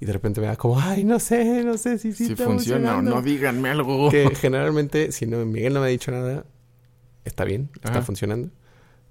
[0.00, 2.44] Y de repente me da como, ay, no sé, no sé si sí Si está
[2.46, 3.14] funciona o funcionando".
[3.16, 4.10] no, díganme algo.
[4.10, 6.46] Que generalmente, si no, Miguel no me ha dicho nada,
[7.26, 8.48] está bien, está funcionando.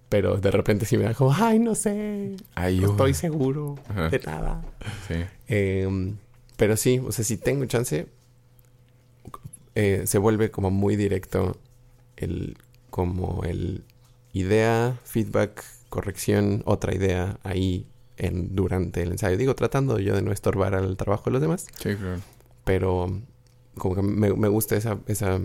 [0.10, 4.10] Pero de repente sí me da como, ay, no sé, Ay, no estoy seguro Ajá.
[4.10, 4.64] de nada.
[5.08, 5.14] Sí.
[5.48, 6.16] Eh,
[6.58, 8.08] pero sí, o sea, si tengo chance,
[9.76, 11.56] eh, se vuelve como muy directo
[12.18, 12.58] el,
[12.90, 13.84] como el
[14.34, 17.86] idea, feedback, corrección, otra idea ahí
[18.20, 19.36] en, durante el ensayo.
[19.38, 22.20] Digo, tratando yo de no estorbar al trabajo de los demás, Sí, claro.
[22.64, 23.20] pero
[23.78, 25.40] como que me, me gusta esa, esa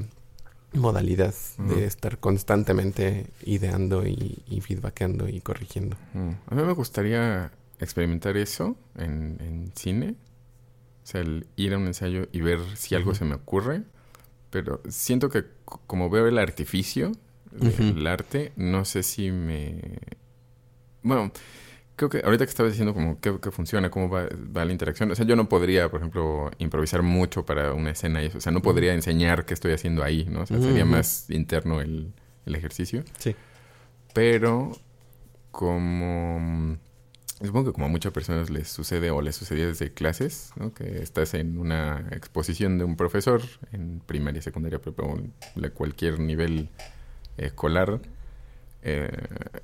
[0.72, 5.96] modalidad de estar constantemente ideando y, y feedbackando y corrigiendo.
[6.14, 6.30] Mm.
[6.48, 10.16] A mí me gustaría experimentar eso en, en cine.
[11.04, 13.82] O sea, el ir a un ensayo y ver si algo se me ocurre.
[14.50, 15.44] Pero siento que
[15.86, 17.12] como veo el artificio
[17.52, 19.80] del arte, no sé si me...
[21.02, 21.30] Bueno,
[21.96, 25.10] creo que ahorita que estabas diciendo como qué, qué funciona, cómo va, va la interacción.
[25.10, 28.38] O sea, yo no podría, por ejemplo, improvisar mucho para una escena y eso.
[28.38, 30.42] O sea, no podría enseñar qué estoy haciendo ahí, ¿no?
[30.42, 32.12] O sea, sería más interno el,
[32.46, 33.04] el ejercicio.
[33.18, 33.34] Sí.
[34.12, 34.72] Pero
[35.50, 36.78] como...
[37.42, 40.72] Supongo que como a muchas personas les sucede o les sucedía desde clases, ¿no?
[40.72, 46.20] Que estás en una exposición de un profesor en primaria, secundaria, prepa o en cualquier
[46.20, 46.70] nivel
[47.36, 48.00] escolar
[48.86, 49.10] eh,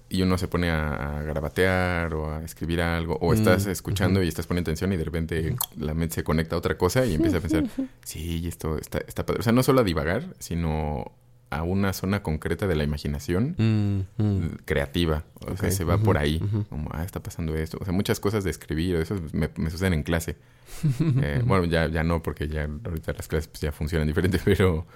[0.08, 4.20] y uno se pone a, a grabatear o a escribir algo o estás Mm, escuchando
[4.20, 4.24] ujú.
[4.24, 7.14] y estás poniendo atención y de repente la mente se conecta a otra cosa y
[7.14, 7.64] empieza a pensar,
[8.04, 9.40] sí, esto está, está padre.
[9.40, 11.12] O sea, no solo a divagar, sino
[11.50, 14.48] a una zona concreta de la imaginación Mm, mm.
[14.64, 15.24] creativa.
[15.46, 16.38] O sea, se va por ahí.
[16.68, 17.76] Como, ah, está pasando esto.
[17.80, 20.36] O sea, muchas cosas de escribir, eso me, me suceden en clase.
[21.22, 24.86] Eh, bueno, ya, ya no, porque ya ahorita las clases pues, ya funcionan diferente, pero,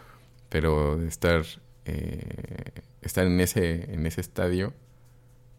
[0.49, 1.43] pero estar,
[1.85, 4.73] eh, estar en ese, en ese estadio,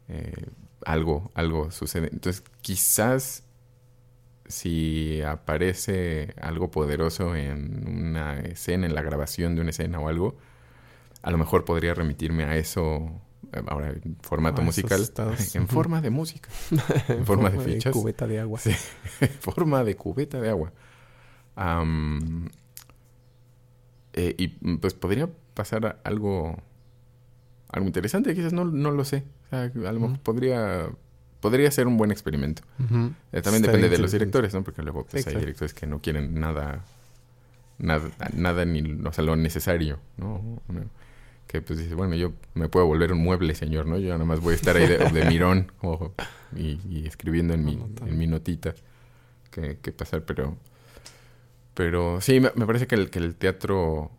[0.08, 0.48] eh,
[0.86, 2.10] algo, algo sucede.
[2.12, 3.44] Entonces, quizás
[4.48, 10.38] si aparece algo poderoso en una escena, en la grabación de una escena o algo,
[11.22, 15.56] a lo mejor podría remitirme a eso eh, ahora en formato musical, estados.
[15.56, 16.50] en forma de música,
[17.08, 17.94] en forma de fichas.
[17.94, 18.60] cubeta de agua.
[18.60, 18.72] Sí.
[19.40, 20.72] forma de cubeta de agua.
[24.18, 24.48] Eh, y
[24.78, 26.62] pues podría pasar algo
[27.70, 29.24] algo interesante, quizás no, no lo sé.
[29.48, 30.88] O sea, a lo mejor podría
[31.40, 32.62] podría ser un buen experimento.
[33.32, 34.64] Eh, también depende de los directores, ¿no?
[34.64, 35.40] Porque luego pues, Sí, hay claro.
[35.40, 36.86] directores que no quieren nada
[37.78, 40.62] nada nada ni o sea, lo necesario, ¿no?
[41.48, 43.98] Que pues dice, bueno, yo me puedo volver un mueble, señor, ¿no?
[44.00, 45.72] Yo nada más voy a estar ahí de, de mirón
[46.56, 48.74] y, y escribiendo en mi, en mi notita
[49.52, 50.58] qué, qué pasar, pero
[51.74, 54.10] Pero sí, me, me parece que el, que el teatro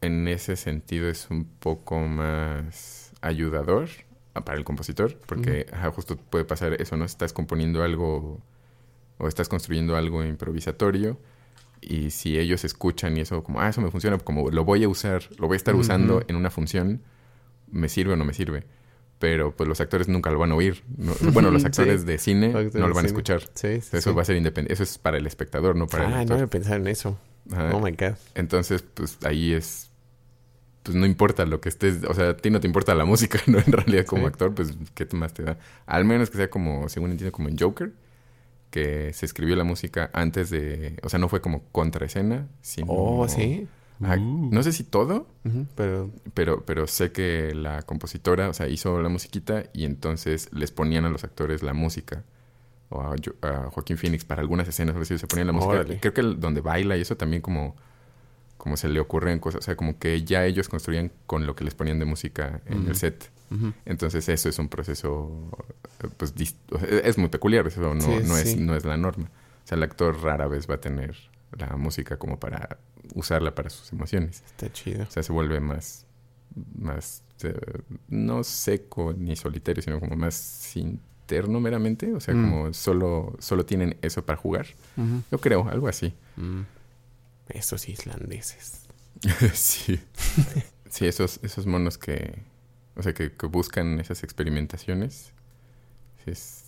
[0.00, 3.88] en ese sentido es un poco más ayudador
[4.44, 7.04] para el compositor, porque ajá, justo puede pasar eso, ¿no?
[7.04, 8.40] Estás componiendo algo
[9.18, 11.18] o estás construyendo algo improvisatorio
[11.80, 14.88] y si ellos escuchan y eso como, ah, eso me funciona, como lo voy a
[14.88, 17.02] usar, lo voy a estar usando en una función,
[17.70, 18.64] me sirve o no me sirve.
[19.18, 20.84] Pero pues los actores nunca lo van a oír.
[20.98, 22.06] No- bueno, los actores Sí.
[22.06, 23.40] de cine Actores no lo van a escuchar.
[23.54, 24.74] Sí, sí, Eso va a ser independiente.
[24.74, 26.36] Eso es para el espectador, no para el Ah, no actor.
[26.36, 27.18] había pensado en eso.
[27.52, 27.74] Ajá.
[27.74, 28.16] Oh my God.
[28.34, 29.90] Entonces, pues ahí es.
[30.82, 32.04] Pues no importa lo que estés.
[32.04, 33.58] O sea, a ti no te importa la música, ¿no?
[33.58, 34.28] En realidad, como Sí.
[34.28, 35.58] actor, pues, ¿qué más te da?
[35.86, 37.92] Al menos que sea como, según entiendo, como en Joker,
[38.70, 40.98] que se escribió la música antes de.
[41.02, 42.86] O sea, no fue como contraescena, sino.
[42.92, 43.66] Oh, sí.
[44.02, 44.16] Ajá.
[44.18, 44.50] Uh.
[44.52, 45.26] No sé si todo,
[45.74, 50.70] Pero pero, pero sé que la compositora, o sea, hizo la musiquita y entonces les
[50.70, 52.22] ponían a los actores la música.
[52.88, 55.72] O a, Jo- a Joaquín Phoenix para algunas escenas, así, se ponían la música.
[55.72, 55.98] Órale.
[56.00, 57.74] Creo que el- donde baila y eso también como,
[58.56, 59.58] como se le ocurren cosas.
[59.60, 62.86] O sea, como que ya ellos construían con lo que les ponían de música en
[62.86, 63.30] el set.
[63.84, 65.50] Entonces eso es un proceso,
[66.16, 66.34] pues,
[67.04, 67.66] es muy peculiar.
[67.66, 68.56] Eso no, Sí, no, es, sí.
[68.56, 69.30] no es la norma.
[69.64, 71.16] O sea, el actor rara vez va a tener
[71.58, 72.78] la música como para
[73.14, 74.42] usarla para sus emociones.
[74.46, 75.04] Está chido.
[75.04, 76.06] O sea, se vuelve más,
[76.76, 77.54] más, eh,
[78.08, 80.34] no seco ni solitario, sino como más
[81.26, 82.14] interno meramente.
[82.14, 82.50] O sea, Mm.
[82.50, 84.66] como solo, solo tienen eso para jugar.
[85.30, 86.14] Yo creo, algo así.
[86.36, 86.60] Mm.
[87.48, 88.82] Esos islandeses.
[89.54, 89.98] sí.
[90.88, 92.38] Sí, esos, esos monos que,
[92.94, 95.32] o sea, que, que buscan esas experimentaciones.
[96.24, 96.64] Sí, es,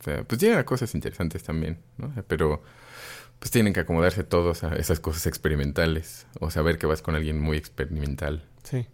[0.00, 2.08] o sea, pues llegan a cosas interesantes también, ¿no?
[2.08, 2.62] O sea, pero
[3.38, 6.26] pues tienen que acomodarse todos a esas cosas experimentales.
[6.40, 8.44] O saber que vas con alguien muy experimental.
[8.62, 8.86] Sí.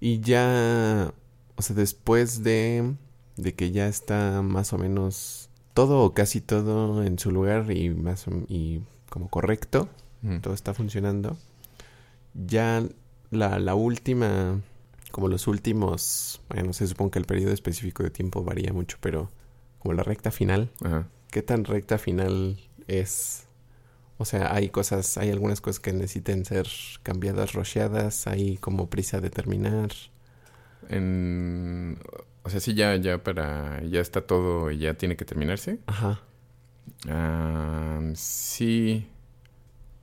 [0.00, 1.12] Y ya,
[1.54, 2.94] o sea, después de,
[3.36, 7.90] de que ya está más o menos todo o casi todo en su lugar y
[7.90, 8.80] más y
[9.10, 9.88] como correcto,
[10.40, 11.36] todo está funcionando.
[12.34, 12.82] Ya
[13.30, 14.60] la, la última,
[15.10, 19.30] como los últimos, bueno, se supone que el periodo específico de tiempo varía mucho, pero
[19.78, 21.06] como la recta final, Ajá.
[21.30, 22.58] ¿qué tan recta final
[22.88, 23.46] es?
[24.18, 26.66] O sea, hay cosas, hay algunas cosas que necesiten ser
[27.02, 29.90] cambiadas, rocheadas, hay como prisa de terminar.
[30.88, 31.98] En,
[32.46, 35.80] o sea, sí, ya, ya para, ya está todo y ya tiene que terminarse.
[35.86, 36.20] Ajá.
[37.08, 39.06] Ah, sí.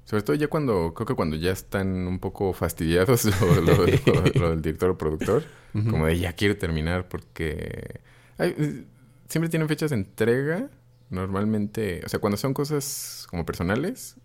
[0.06, 4.34] Sobre todo ya cuando, creo que cuando ya están un poco fastidiados lo, lo- lo-
[4.36, 5.44] lo del director o productor,
[5.90, 8.02] como de ya quiero terminar porque
[8.38, 8.84] ay, eh,
[9.28, 10.70] siempre tienen fechas de entrega.
[11.10, 14.16] Normalmente, o sea, cuando son cosas como personales,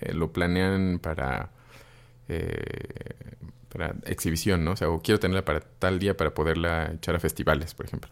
[0.00, 1.50] eh, lo planean para,
[2.30, 3.34] eh,
[3.68, 4.72] para exhibición, ¿no?
[4.72, 8.10] O sea, o quiero tenerla para tal día para poderla echar a festivales, por ejemplo.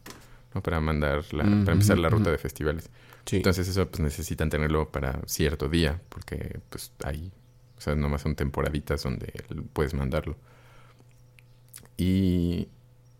[0.55, 0.63] ¿no?
[0.63, 2.91] Para mandarla, Mm, para empezar la ruta de festivales.
[3.27, 3.37] Sí.
[3.37, 7.31] Entonces eso pues necesitan tenerlo para cierto día, porque pues hay,
[7.77, 9.33] o sea, nomás son temporaditas donde
[9.73, 10.37] puedes mandarlo.
[11.97, 12.69] Y,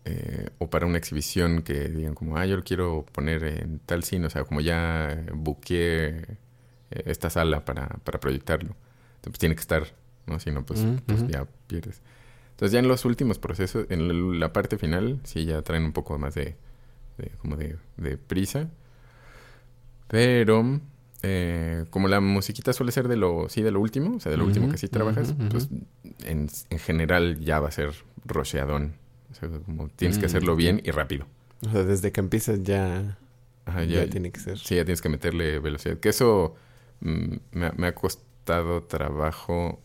[0.05, 4.03] eh, o para una exhibición que digan como, ah, yo lo quiero poner en tal
[4.03, 6.37] cine, o sea, como ya buqueé
[6.91, 8.75] eh, esta sala para, para proyectarlo.
[9.17, 9.83] Entonces pues, tiene que estar,
[10.29, 10.39] ¿no?
[10.39, 11.27] Si no, pues, Mm, pues ujú.
[11.27, 12.01] ya pierdes.
[12.51, 16.17] Entonces ya en los últimos procesos, en la parte final, sí ya traen un poco
[16.19, 16.55] más de,
[17.17, 18.69] de- como de, de prisa.
[20.07, 20.79] Pero
[21.21, 24.37] eh, como la musiquita suele ser de lo, sí, de lo último, o sea, de
[24.37, 25.69] lo último que sí trabajas, pues
[26.25, 27.91] en, en general ya va a ser
[28.25, 28.95] rocheadón.
[29.31, 31.27] O sea, como tienes que Mm, hacerlo bien y rápido.
[31.65, 33.17] O sea, desde que empiezas ya,
[33.65, 34.57] Ajá, ya, ya, tiene que ser.
[34.57, 35.97] sí, ya tienes que meterle velocidad.
[35.99, 36.55] Que eso
[37.01, 39.79] mm, me, me ha costado trabajo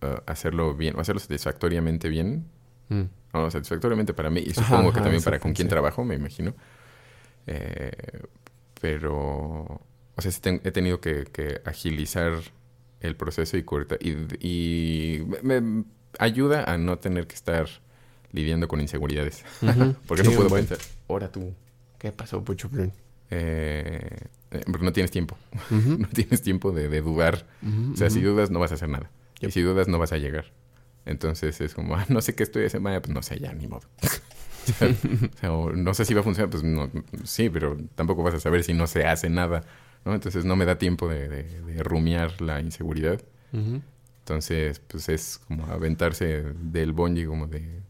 [0.00, 2.46] eh, hacerlo bien, o hacerlo satisfactoriamente bien.
[2.88, 3.02] Mm.
[3.32, 5.70] No, satisfactoriamente para mí y Ajá, supongo que ajá, también para con quien sí.
[5.70, 6.54] trabajo, me imagino.
[7.46, 7.90] Eh,
[8.80, 10.30] pero, o sea,
[10.62, 12.32] he tenido que, que agilizar
[13.00, 15.84] el proceso y corta y, y me, me
[16.18, 17.68] ayuda a no tener que estar
[18.32, 19.44] lidiando con inseguridades.
[20.06, 20.78] Porque Sí, no puedo pensar,
[21.08, 21.54] ahora tú,
[21.98, 22.68] ¿Qué pasó, Pucho
[23.30, 24.08] eh,
[24.50, 25.36] eh, no tienes tiempo,
[25.70, 27.46] no tienes tiempo de, de dudar.
[27.92, 29.10] O sea, si dudas no vas a hacer nada.
[29.48, 30.46] Y si dudas no vas a llegar.
[31.06, 33.86] Entonces es como, ah, no sé qué estoy haciendo, pues no sé, ya, ni modo.
[34.02, 36.90] o sea, o no sé si va a funcionar, pues no,
[37.24, 39.62] sí, pero tampoco vas a saber si no se hace nada,
[40.04, 40.14] ¿no?
[40.14, 43.20] Entonces no me da tiempo de, de, de rumiar la inseguridad.
[44.20, 47.82] Entonces, pues es como aventarse del bungee como de,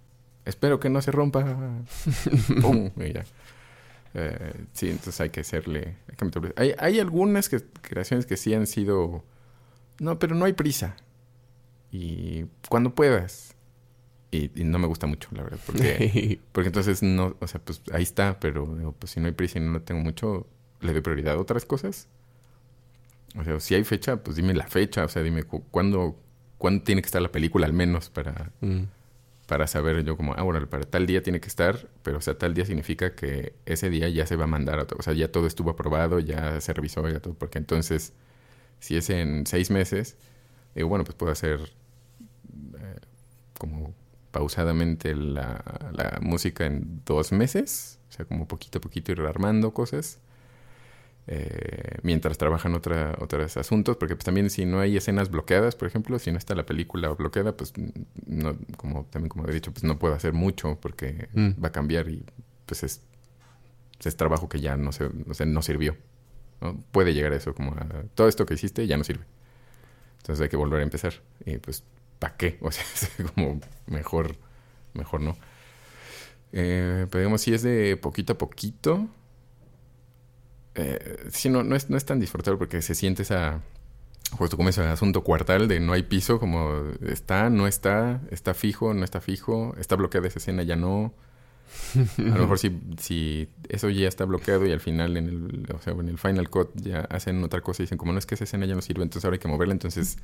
[0.45, 1.45] espero que no se rompa.
[2.61, 2.91] ¡Pum!
[2.97, 3.25] Y ya.
[4.15, 5.97] Eh, sí, entonces hay que hacerle...
[6.09, 9.25] Hay, que hay, hay algunas que- creaciones que sí han sido...
[10.01, 10.97] No, pero no hay prisa.
[11.97, 13.55] Y cuando puedas.
[14.33, 16.41] Y, y no me gusta mucho, la verdad, porque...
[16.53, 19.59] Porque entonces no, o sea, pues ahí está, pero digo, pues si no hay prisa
[19.61, 20.49] y no lo tengo mucho,
[20.81, 22.09] le doy prioridad a otras cosas.
[23.39, 25.05] O sea, si hay fecha, pues dime la fecha.
[25.05, 26.17] O sea, dime cu- cuándo,
[26.59, 28.83] cuándo tiene que estar la película al menos para, Mm.
[29.47, 32.37] para saber yo como, ah, bueno, para tal día tiene que estar, pero o sea,
[32.37, 34.87] tal día significa que ese día ya se va a mandar a.
[34.99, 37.35] O sea, ya todo estuvo aprobado, ya se revisó, ya todo.
[37.35, 38.13] Porque entonces,
[38.81, 40.17] si es en seis meses,
[40.75, 41.73] digo, bueno, pues puedo hacer
[43.59, 43.95] como
[44.31, 47.99] pausadamente la, la música en dos meses.
[48.11, 50.21] O sea, como poquito a poquito ir armando cosas.
[51.27, 55.89] eh, mientras trabajan otra, otros asuntos, porque pues también si no hay escenas bloqueadas, por
[55.89, 57.73] ejemplo, si no está la película bloqueada, pues
[58.27, 61.63] no, como también como he dicho, pues no puedo hacer mucho porque Mm.
[61.65, 62.25] va a cambiar y
[62.67, 63.01] pues es,
[64.05, 65.97] es trabajo que ya no se, o sea, no sirvió.
[66.61, 66.79] ¿no?
[66.93, 69.25] Puede llegar a eso, como a, todo esto que hiciste ya no sirve.
[70.19, 71.15] Entonces hay que volver a empezar.
[71.47, 71.85] Y pues,
[72.19, 72.59] ¿para qué?
[72.63, 74.37] O sea, es como mejor,
[74.95, 75.37] mejor no.
[76.53, 79.09] Eh, pero digamos, si es de poquito a poquito,
[80.75, 83.61] eh, sí, no, no, es, no es tan disfrutable porque se siente esa,
[84.33, 88.95] justo como ese asunto cuartal de no hay piso, como está, no está, está fijo,
[88.95, 91.13] no está fijo, está bloqueada esa escena, ya no.
[92.19, 95.81] A lo mejor si, si eso ya está bloqueado y al final en el, o
[95.81, 98.35] sea, en el final cut ya hacen otra cosa y dicen como no es que
[98.35, 100.19] esa escena ya no sirve, entonces ahora hay que moverla, entonces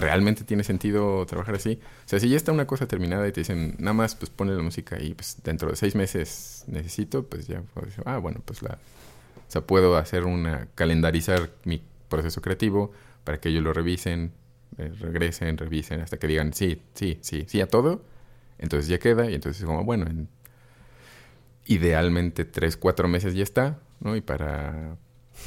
[0.00, 1.80] realmente tiene sentido trabajar así.
[2.04, 4.54] O sea, si ya está una cosa terminada y te dicen nada más pues ponle
[4.54, 8.62] la música y pues dentro de seis meses necesito, pues ya decir, ah bueno, pues
[8.62, 12.92] la, o sea, puedo hacer una, calendarizar mi proceso creativo
[13.24, 14.32] para que ellos lo revisen,
[14.78, 18.04] eh, regresen, revisen, hasta que digan sí, sí, sí, sí a todo.
[18.58, 20.28] Entonces ya queda y entonces como, bueno, en,
[21.66, 24.16] idealmente tres, cuatro meses ya está, ¿no?
[24.16, 24.96] Y para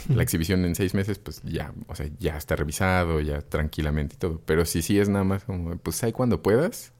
[0.09, 4.17] la exhibición en seis meses, pues ya, o sea, ya está revisado, ya tranquilamente y
[4.17, 4.41] todo.
[4.45, 6.93] Pero si sí es nada más como, pues ahí cuando puedas,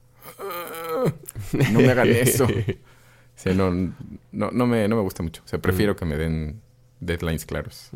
[1.52, 2.46] no me hagan eso.
[3.34, 3.72] O sea, no,
[4.30, 5.42] no, no, me, no me gusta mucho.
[5.44, 6.60] O sea, prefiero que me den
[7.00, 7.90] deadlines claros.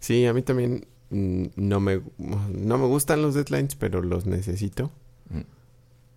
[0.00, 4.90] Sí, a mí también mm, no me, no me gustan los deadlines, pero los necesito.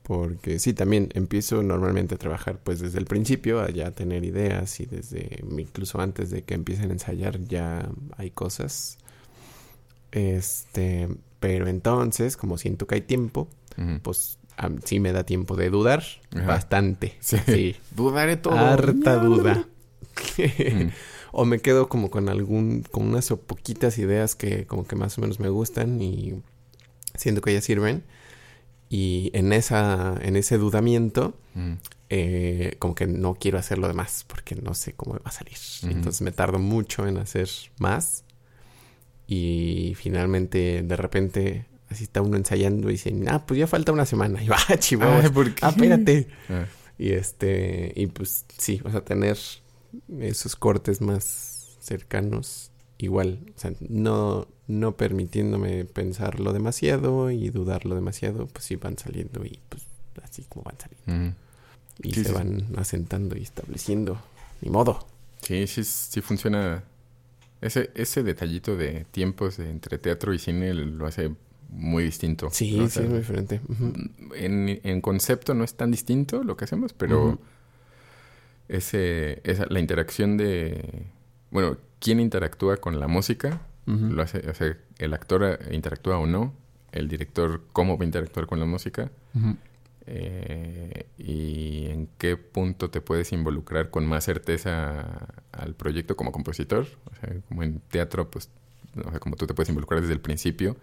[0.04, 4.80] Porque sí, también empiezo normalmente a trabajar pues desde el principio, a ya tener ideas
[4.82, 8.98] y desde incluso antes de que empiecen a ensayar ya hay cosas.
[10.12, 11.08] Este,
[11.40, 13.48] pero entonces, como siento que hay tiempo,
[14.04, 16.04] pues a- sí me da tiempo de dudar
[16.36, 16.46] Ajá.
[16.48, 17.16] bastante.
[17.20, 17.38] Sí.
[17.46, 17.76] sí.
[17.96, 18.58] Dudaré todo.
[18.58, 19.66] Harta duda.
[20.38, 20.90] Mm.
[21.32, 25.18] o me quedo como con algún, con unas o poquitas ideas que como que más
[25.18, 26.36] o menos me gustan y
[27.16, 28.04] siento que ya sirven.
[28.96, 31.74] Y en esa, en ese dudamiento, Mm.
[32.10, 35.58] eh, como que no quiero hacer lo demás porque no sé cómo va a salir.
[35.84, 38.24] Entonces me tardo mucho en hacer más.
[39.26, 44.06] Y finalmente, de repente, así está uno ensayando y dicen, ah, pues ya falta una
[44.06, 44.44] semana.
[44.44, 45.24] Y yo, ah, chihuahua.
[45.62, 46.28] Ah, espérate.
[47.00, 49.38] Y este, y pues sí, o sea, tener
[50.20, 58.48] esos cortes más cercanos, igual, o sea, no, no permitiéndome pensarlo demasiado y dudarlo demasiado,
[58.48, 59.84] pues sí van saliendo y pues
[60.24, 61.30] así como van saliendo.
[61.32, 61.36] mm.
[62.02, 64.20] Y Sí, se sí, van asentando y estableciendo.
[64.62, 65.06] Ni modo.
[65.42, 66.84] Sí, sí, sí funciona.
[67.62, 71.32] Ese, ese detallito de tiempos entre teatro y cine lo hace
[71.70, 72.50] muy distinto.
[72.52, 72.86] Sí, ¿no?
[72.86, 73.62] O sí, es muy diferente.
[73.70, 73.94] Ujú.
[74.36, 77.40] en, en concepto no es tan distinto lo que hacemos, pero
[78.68, 81.06] ese, esa, la interacción de,
[81.54, 86.26] bueno, quién interactúa con la música, lo hace, o sea, el actor eh, interactúa o
[86.28, 86.54] no,
[86.92, 89.10] el director cómo va a interactuar con la música,
[90.06, 96.88] eh, y en qué punto te puedes involucrar con más certeza al proyecto como compositor.
[97.12, 98.50] O sea, como en teatro, pues,
[99.06, 100.76] o sea, como tú te puedes involucrar desde el principio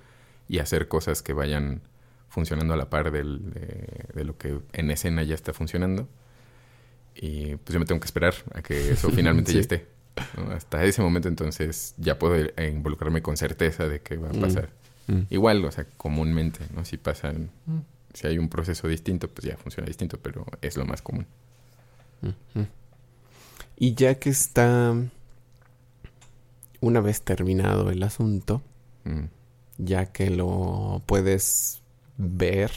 [0.48, 1.82] y hacer cosas que vayan
[2.28, 6.08] funcionando a la par del- de, de lo que en escena ya está funcionando.
[7.14, 9.56] Y pues yo me tengo que esperar a que eso finalmente Sí.
[9.56, 9.86] ya esté.
[10.36, 10.50] ¿No?
[10.52, 14.40] Hasta ese momento entonces ya puedo involucrarme con certeza de que va a Mm.
[14.40, 14.70] pasar.
[15.06, 15.20] Mm.
[15.30, 16.84] Igual, o sea, comúnmente, ¿no?
[16.84, 17.50] Si pasan,
[18.14, 21.26] si hay un proceso distinto, pues ya funciona distinto, pero es lo más común.
[23.76, 24.94] Y ya que está
[26.80, 28.62] una vez terminado el asunto,
[29.04, 29.24] Mm.
[29.78, 31.80] ya que lo puedes
[32.18, 32.70] ver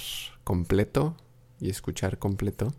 [0.46, 1.16] completo
[1.60, 2.74] y escuchar completo,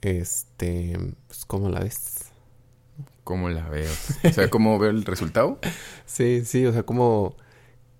[0.00, 2.30] este, pues, ¿cómo la ves?
[3.24, 3.90] ¿Cómo la veo?
[4.24, 5.58] O sea, ¿cómo veo el resultado?
[6.06, 7.34] Sí, sí, o sea, ¿cómo,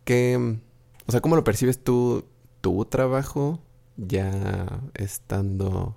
[0.05, 0.59] qué,
[1.07, 2.27] o sea, cómo lo percibes tú,
[2.61, 3.61] tu trabajo
[3.97, 5.97] ya estando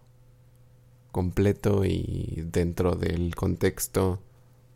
[1.11, 4.21] completo y dentro del contexto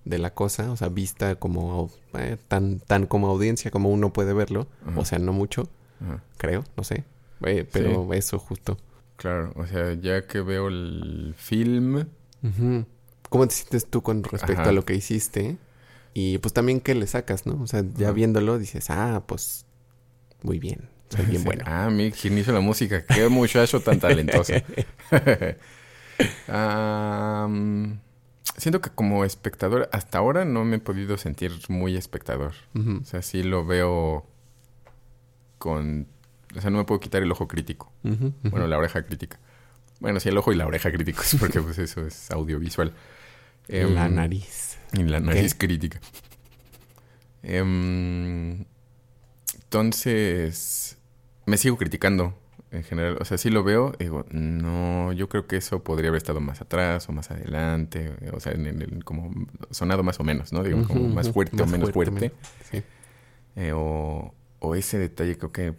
[0.03, 4.33] de la cosa, o sea, vista como eh, tan tan como audiencia como uno puede
[4.33, 4.99] verlo, Ajá.
[4.99, 5.69] o sea, no mucho,
[6.01, 6.23] Ajá.
[6.37, 7.05] creo, no sé,
[7.45, 8.77] eh, pero eso justo.
[9.15, 12.07] Claro, o sea, ya que veo el film.
[13.31, 14.69] ¿Cómo te sientes tú con respecto Ajá.
[14.69, 15.57] a lo que hiciste?
[16.13, 17.63] Y pues también que le sacas, ¿no?
[17.63, 18.13] O sea, ya Ajá.
[18.13, 19.65] viéndolo dices, ah, pues
[20.43, 21.45] muy bien, soy bien Sí.
[21.45, 21.63] bueno.
[21.65, 23.05] Ah, mi quien hizo la música.
[23.05, 24.53] Qué muchacho tan talentoso.
[26.47, 27.99] Am,
[28.57, 32.53] siento que como espectador, hasta ahora no me he podido sentir muy espectador.
[32.75, 34.27] O sea, sí lo veo
[35.57, 36.07] con...
[36.55, 37.91] O sea, no me puedo quitar el ojo crítico.
[38.03, 39.39] Bueno, la oreja crítica.
[40.01, 42.93] Bueno, sí, el ojo y la oreja críticos, porque pues eso es audiovisual.
[43.67, 44.77] Em, la nariz.
[44.93, 45.99] y la nariz crítica.
[47.43, 48.65] Em,
[49.63, 50.97] entonces,
[51.45, 52.37] me sigo criticando
[52.71, 53.17] en general.
[53.19, 53.93] O sea, sí lo veo.
[53.99, 58.13] digo, no, yo creo que eso podría haber estado más atrás o más adelante.
[58.33, 59.31] O sea, en el, como
[59.71, 60.63] sonado más o menos, ¿no?
[60.63, 62.11] Digamos, como más fuerte o menos fuerte.
[62.11, 62.31] menos-
[62.69, 62.83] Sí.
[63.55, 65.73] Eh, o, o ese detalle creo que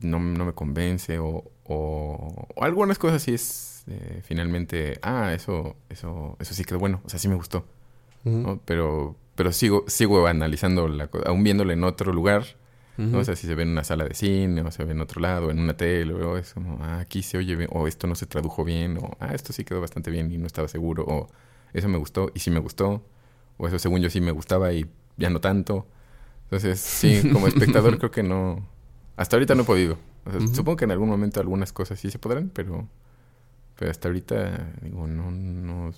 [0.00, 1.18] no, no me convence.
[1.18, 6.78] O, o, o algunas cosas sí es eh, finalmente, ah, eso, eso, eso sí quedó
[6.78, 7.00] bueno.
[7.04, 7.64] O sea, sí me gustó.
[8.24, 8.60] ¿no?
[8.64, 12.44] Pero, pero sigo, sigo analizando la cosa, aún viéndole en otro lugar,
[12.96, 13.18] ¿no?
[13.18, 15.20] O sea, si se ve en una sala de cine, o se ve en otro
[15.20, 18.14] lado, en una tele, o es como, ah, aquí se oye bien, o esto no
[18.14, 21.28] se tradujo bien, o ah, esto sí quedó bastante bien y no estaba seguro, o
[21.74, 23.04] eso me gustó y sí me gustó,
[23.58, 24.86] o eso según yo sí me gustaba y
[25.18, 25.86] ya no tanto.
[26.44, 28.66] Entonces, sí, como espectador creo que no,
[29.16, 29.98] hasta ahorita no he podido.
[30.24, 30.40] O sea.
[30.40, 32.88] Supongo que en algún momento algunas cosas sí se podrán, pero,
[33.76, 35.92] pero hasta ahorita, digo, no, no,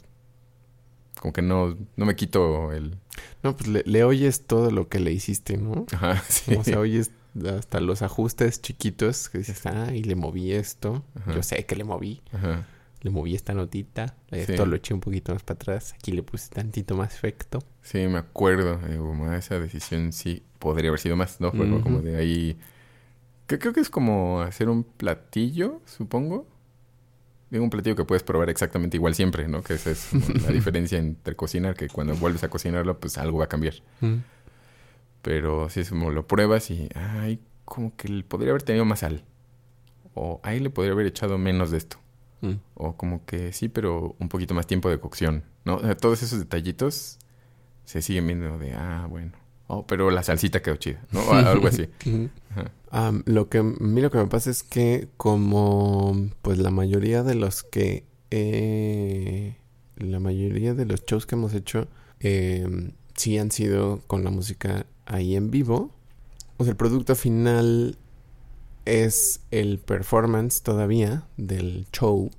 [1.20, 2.96] como que no, no me quito el...
[3.42, 5.86] No, pues le, le oyes todo lo que le hiciste, ¿no?
[5.92, 6.54] Ajá, sí.
[6.54, 7.10] O sea, oyes
[7.56, 11.02] hasta los ajustes chiquitos que dices, ah, y le moví esto.
[11.20, 11.34] Ajá.
[11.34, 12.20] Yo sé que le moví.
[12.32, 12.66] Ajá.
[13.00, 14.16] Le moví esta notita.
[14.30, 14.68] Esto Sí.
[14.70, 15.92] lo eché un poquito más para atrás.
[15.94, 17.60] Aquí le puse tantito más efecto.
[17.82, 18.80] Sí, me acuerdo.
[18.88, 18.98] eh,
[19.28, 21.52] "Ah, esa decisión sí podría haber sido más, ¿no?
[21.52, 22.58] Fue como de ahí...
[23.46, 26.46] Que creo que es como hacer un platillo, supongo.
[27.51, 29.62] Digo, un platillo que puedes probar exactamente igual siempre, ¿no?
[29.62, 30.11] Que esa es
[30.42, 33.74] la diferencia entre cocinar, que cuando vuelves a cocinarlo, pues algo va a cambiar.
[34.01, 34.16] Mm.
[35.22, 39.01] Pero sí es como lo pruebas y, ay, como que le podría haber tenido más
[39.01, 39.24] sal.
[40.14, 41.99] O ahí le podría haber echado menos de esto.
[42.40, 42.55] Mm.
[42.74, 45.76] O como que sí, pero un poquito más tiempo de cocción, ¿no?
[45.76, 47.18] O sea, todos esos detallitos
[47.84, 49.32] se siguen viendo de, ah, bueno.
[49.68, 51.20] Oh, pero la salsita quedó chida, ¿no?
[51.20, 51.88] O algo así.
[53.26, 57.34] Lo que a mí lo que me pasa es que como pues la mayoría de
[57.34, 59.56] los que eh,
[59.96, 61.88] la mayoría de los shows que hemos hecho
[62.20, 65.92] eh, sí han sido con la música ahí en vivo.
[66.56, 67.98] O sea, el producto final
[68.86, 72.30] es el performance todavía del show.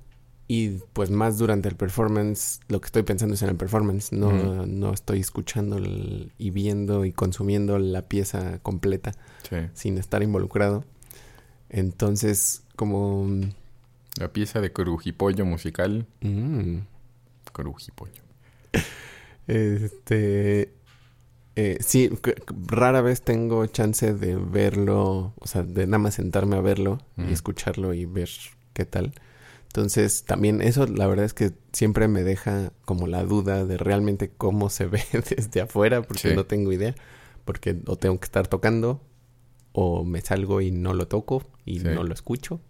[0.52, 4.10] Y pues más durante el performance, lo que estoy pensando es en el performance.
[4.10, 9.12] No, no estoy escuchando el- y viendo y consumiendo la pieza completa
[9.48, 9.58] Sí.
[9.74, 10.84] sin estar involucrado.
[11.68, 13.28] Entonces, como...
[14.18, 16.06] La pieza de Corujipollo musical.
[16.20, 16.78] mm,
[17.52, 18.22] Corujipollo.
[19.46, 20.72] este...
[21.56, 22.10] eh, sí,
[22.66, 27.32] rara vez tengo chance de verlo, o sea, de nada más sentarme a verlo y
[27.32, 28.30] escucharlo y ver
[28.72, 29.12] qué tal.
[29.70, 34.28] Entonces, también eso, la verdad es que siempre me deja como la duda de realmente
[34.36, 36.34] cómo se ve desde afuera, porque Sí.
[36.34, 36.94] no tengo idea.
[37.44, 39.00] Porque o tengo que estar tocando,
[39.72, 41.86] o me salgo y no lo toco y Sí.
[41.86, 42.60] no lo escucho.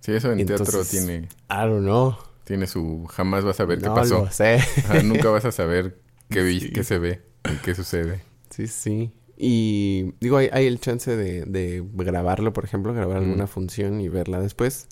[0.00, 2.16] Sí, eso en teatro tiene, I don't know.
[2.44, 3.04] tiene su...
[3.06, 4.24] Jamás vas a ver qué pasó.
[4.24, 4.54] lo sé.
[4.84, 6.70] Ajá, nunca vas a saber qué, vi- Sí.
[6.72, 7.22] qué se ve
[7.52, 8.22] y qué sucede.
[8.50, 9.12] Sí, sí.
[9.36, 13.24] Y digo, hay, hay el chance de, de grabarlo, por ejemplo, grabar Mm.
[13.24, 14.86] alguna función y verla después.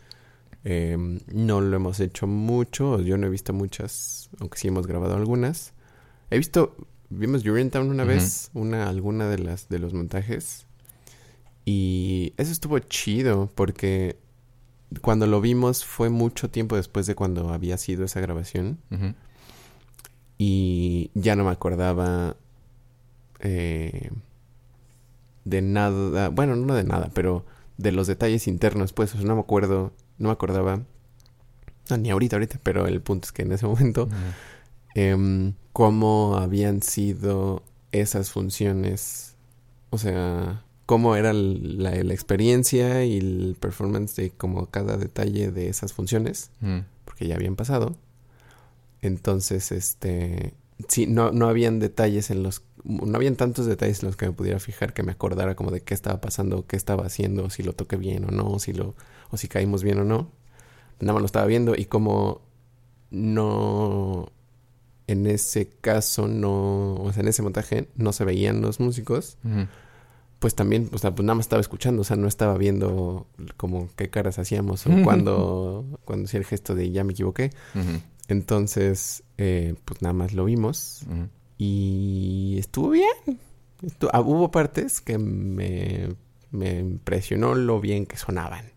[0.69, 0.97] Eh,
[1.33, 5.75] no lo hemos hecho mucho, yo no he visto muchas, aunque sí hemos grabado algunas.
[6.29, 6.75] He visto,
[7.09, 10.67] vimos Urinetown una vez, una, alguna de las de los montajes.
[11.65, 14.19] Y eso estuvo chido porque
[15.03, 18.81] cuando lo vimos fue mucho tiempo después de cuando había sido esa grabación.
[20.37, 22.37] Y ya no me acordaba
[23.39, 24.11] eh,
[25.45, 27.47] de nada, bueno, no de nada, pero
[27.79, 30.83] de los detalles internos, pues, no me acuerdo, no me acordaba,
[31.91, 34.09] no, ni ahorita, ahorita, pero el punto es que en ese momento,
[34.95, 37.63] em, cómo habían sido
[37.93, 39.35] esas funciones,
[39.91, 45.69] o sea, cómo era la, la experiencia y el performance de como cada detalle de
[45.69, 46.85] esas funciones Ujú.
[47.05, 47.97] porque ya habían pasado.
[49.03, 50.55] Entonces, este,
[50.89, 54.33] sí, no, no habían detalles en los, no habían tantos detalles en los que me
[54.33, 57.73] pudiera fijar que me acordara como de qué estaba pasando, qué estaba haciendo, si lo
[57.73, 58.95] toqué bien o no, si lo,
[59.31, 60.31] o si caímos bien o no.
[61.01, 62.43] Nada más lo estaba viendo y como
[63.11, 64.31] no,
[65.07, 69.37] en ese caso no, o sea, en ese montaje no se veían los músicos,
[70.39, 73.27] pues también, o sea, pues nada más estaba escuchando, o sea, no estaba viendo
[73.57, 77.51] como qué caras hacíamos o cuando, cuando hacía el gesto de ya me equivoqué.
[78.29, 81.03] Entonces, eh, pues nada más lo vimos.
[81.59, 83.39] Y estuvo bien.
[84.13, 86.09] Ah, hubo partes que me,
[86.51, 88.73] me impresionó lo bien que sonaban.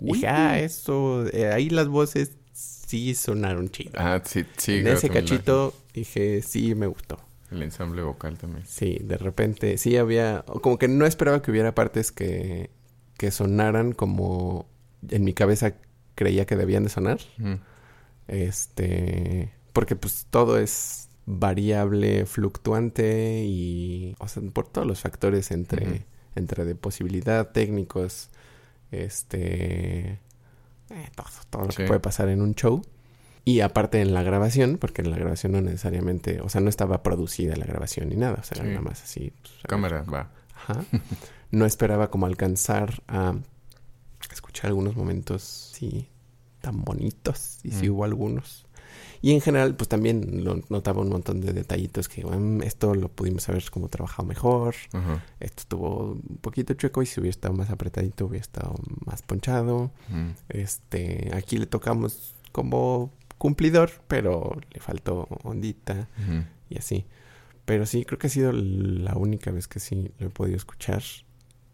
[0.00, 3.92] Dije, ah, eso, eh, ahí las voces sí sonaron chido.
[3.96, 4.78] Ah, sí, sí.
[4.78, 7.18] en ese la- cachito dije, sí, me gustó.
[7.50, 8.64] el ensamble vocal también.
[8.66, 12.70] Sí, de repente, sí había, como que no esperaba que hubiera partes que,
[13.16, 14.66] que sonaran como
[15.08, 15.74] en mi cabeza
[16.14, 17.20] creía que debían de sonar.
[18.28, 26.04] Este, porque pues todo es variable, fluctuante y, o sea, por todos los factores entre,
[26.34, 28.28] entre de posibilidad, técnicos,
[28.90, 30.20] este,
[30.90, 31.84] eh, todo, todo lo que Sí.
[31.86, 32.82] puede pasar en un show.
[33.44, 37.02] Y aparte en la grabación, porque en la grabación no necesariamente, o sea, no estaba
[37.02, 38.70] producida la grabación ni nada, o sea, era Sí.
[38.70, 39.32] nada más así.
[39.40, 40.30] pues, Cámara, va.
[40.54, 40.84] Ajá.
[41.50, 43.34] No esperaba como alcanzar a
[44.32, 45.42] escuchar algunos momentos,
[45.74, 46.08] sí,
[46.62, 47.58] tan bonitos.
[47.62, 47.92] Y sí Mm.
[47.92, 48.64] hubo algunos.
[49.22, 53.08] Y en general, pues también lo notaba un montón de detallitos que, "Mm, esto lo
[53.08, 54.74] pudimos haber como trabajado mejor.
[55.38, 58.74] Esto estuvo un poquito chueco y si hubiera estado más apretadito hubiera estado
[59.06, 59.92] más ponchado.
[60.48, 66.08] Este, aquí le tocamos como cumplidor, pero le faltó ondita
[66.68, 67.06] y así.
[67.64, 71.02] Pero sí, creo que ha sido la única vez que sí lo he podido escuchar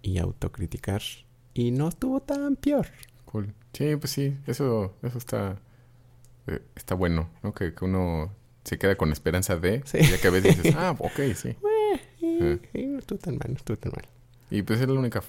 [0.03, 1.01] y autocriticar.
[1.55, 2.86] Y no estuvo tan peor.
[3.24, 3.55] Cool.
[3.72, 5.57] Sí, pues sí, eso, eso está,
[6.49, 7.53] eh, está bueno, ¿no?
[7.55, 8.32] Que, que uno
[8.64, 9.99] se queda con esperanza de, Sí.
[10.01, 11.57] ya que a veces dices, ah, ok, sí.
[12.20, 14.07] Eh, no estuvo tan mal, no estuvo tan mal.
[14.51, 15.22] Y pues es la única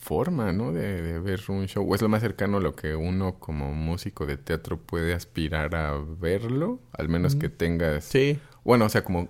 [0.00, 0.72] forma, ¿no?
[0.72, 1.84] De, de ver un show.
[1.90, 5.74] O es lo más cercano a lo que uno como músico de teatro puede aspirar
[5.74, 6.78] a verlo.
[6.92, 8.04] Al menos que tengas...
[8.04, 8.38] Sí.
[8.64, 9.28] Bueno, o sea, como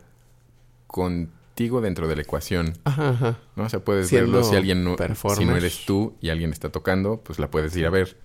[0.87, 3.39] contigo dentro de la ecuación, Ajá, ajá.
[3.57, 3.65] ¿no?
[3.65, 4.97] O sea, puedes Siendo verlo si alguien no...
[5.35, 8.17] Si no eres tú y alguien está tocando, pues la puedes ir a ver.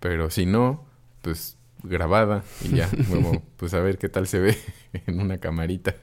[0.00, 0.84] Pero si no,
[1.22, 2.88] pues grabada y ya,
[3.56, 4.56] pues a ver qué tal se ve
[5.06, 5.94] en una camarita.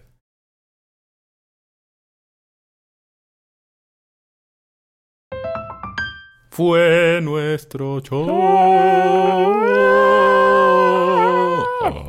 [6.52, 8.30] Fue nuestro show.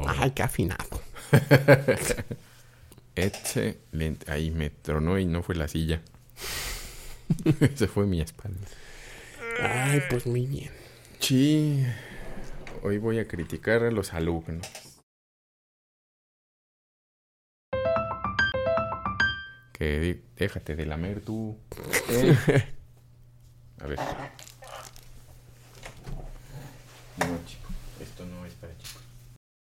[0.07, 1.03] Ay, qué afinado.
[3.17, 4.31] Excelente.
[4.31, 6.01] Ahí me tronó y no fue la silla.
[7.75, 8.69] Se fue mi espalda.
[9.61, 10.71] Ay, pues muy bien.
[11.19, 11.85] Sí.
[12.83, 14.67] Hoy voy a criticar a los alumnos.
[19.73, 21.59] Que déjate de lamer tú.
[23.81, 23.99] A ver.
[27.19, 27.25] No,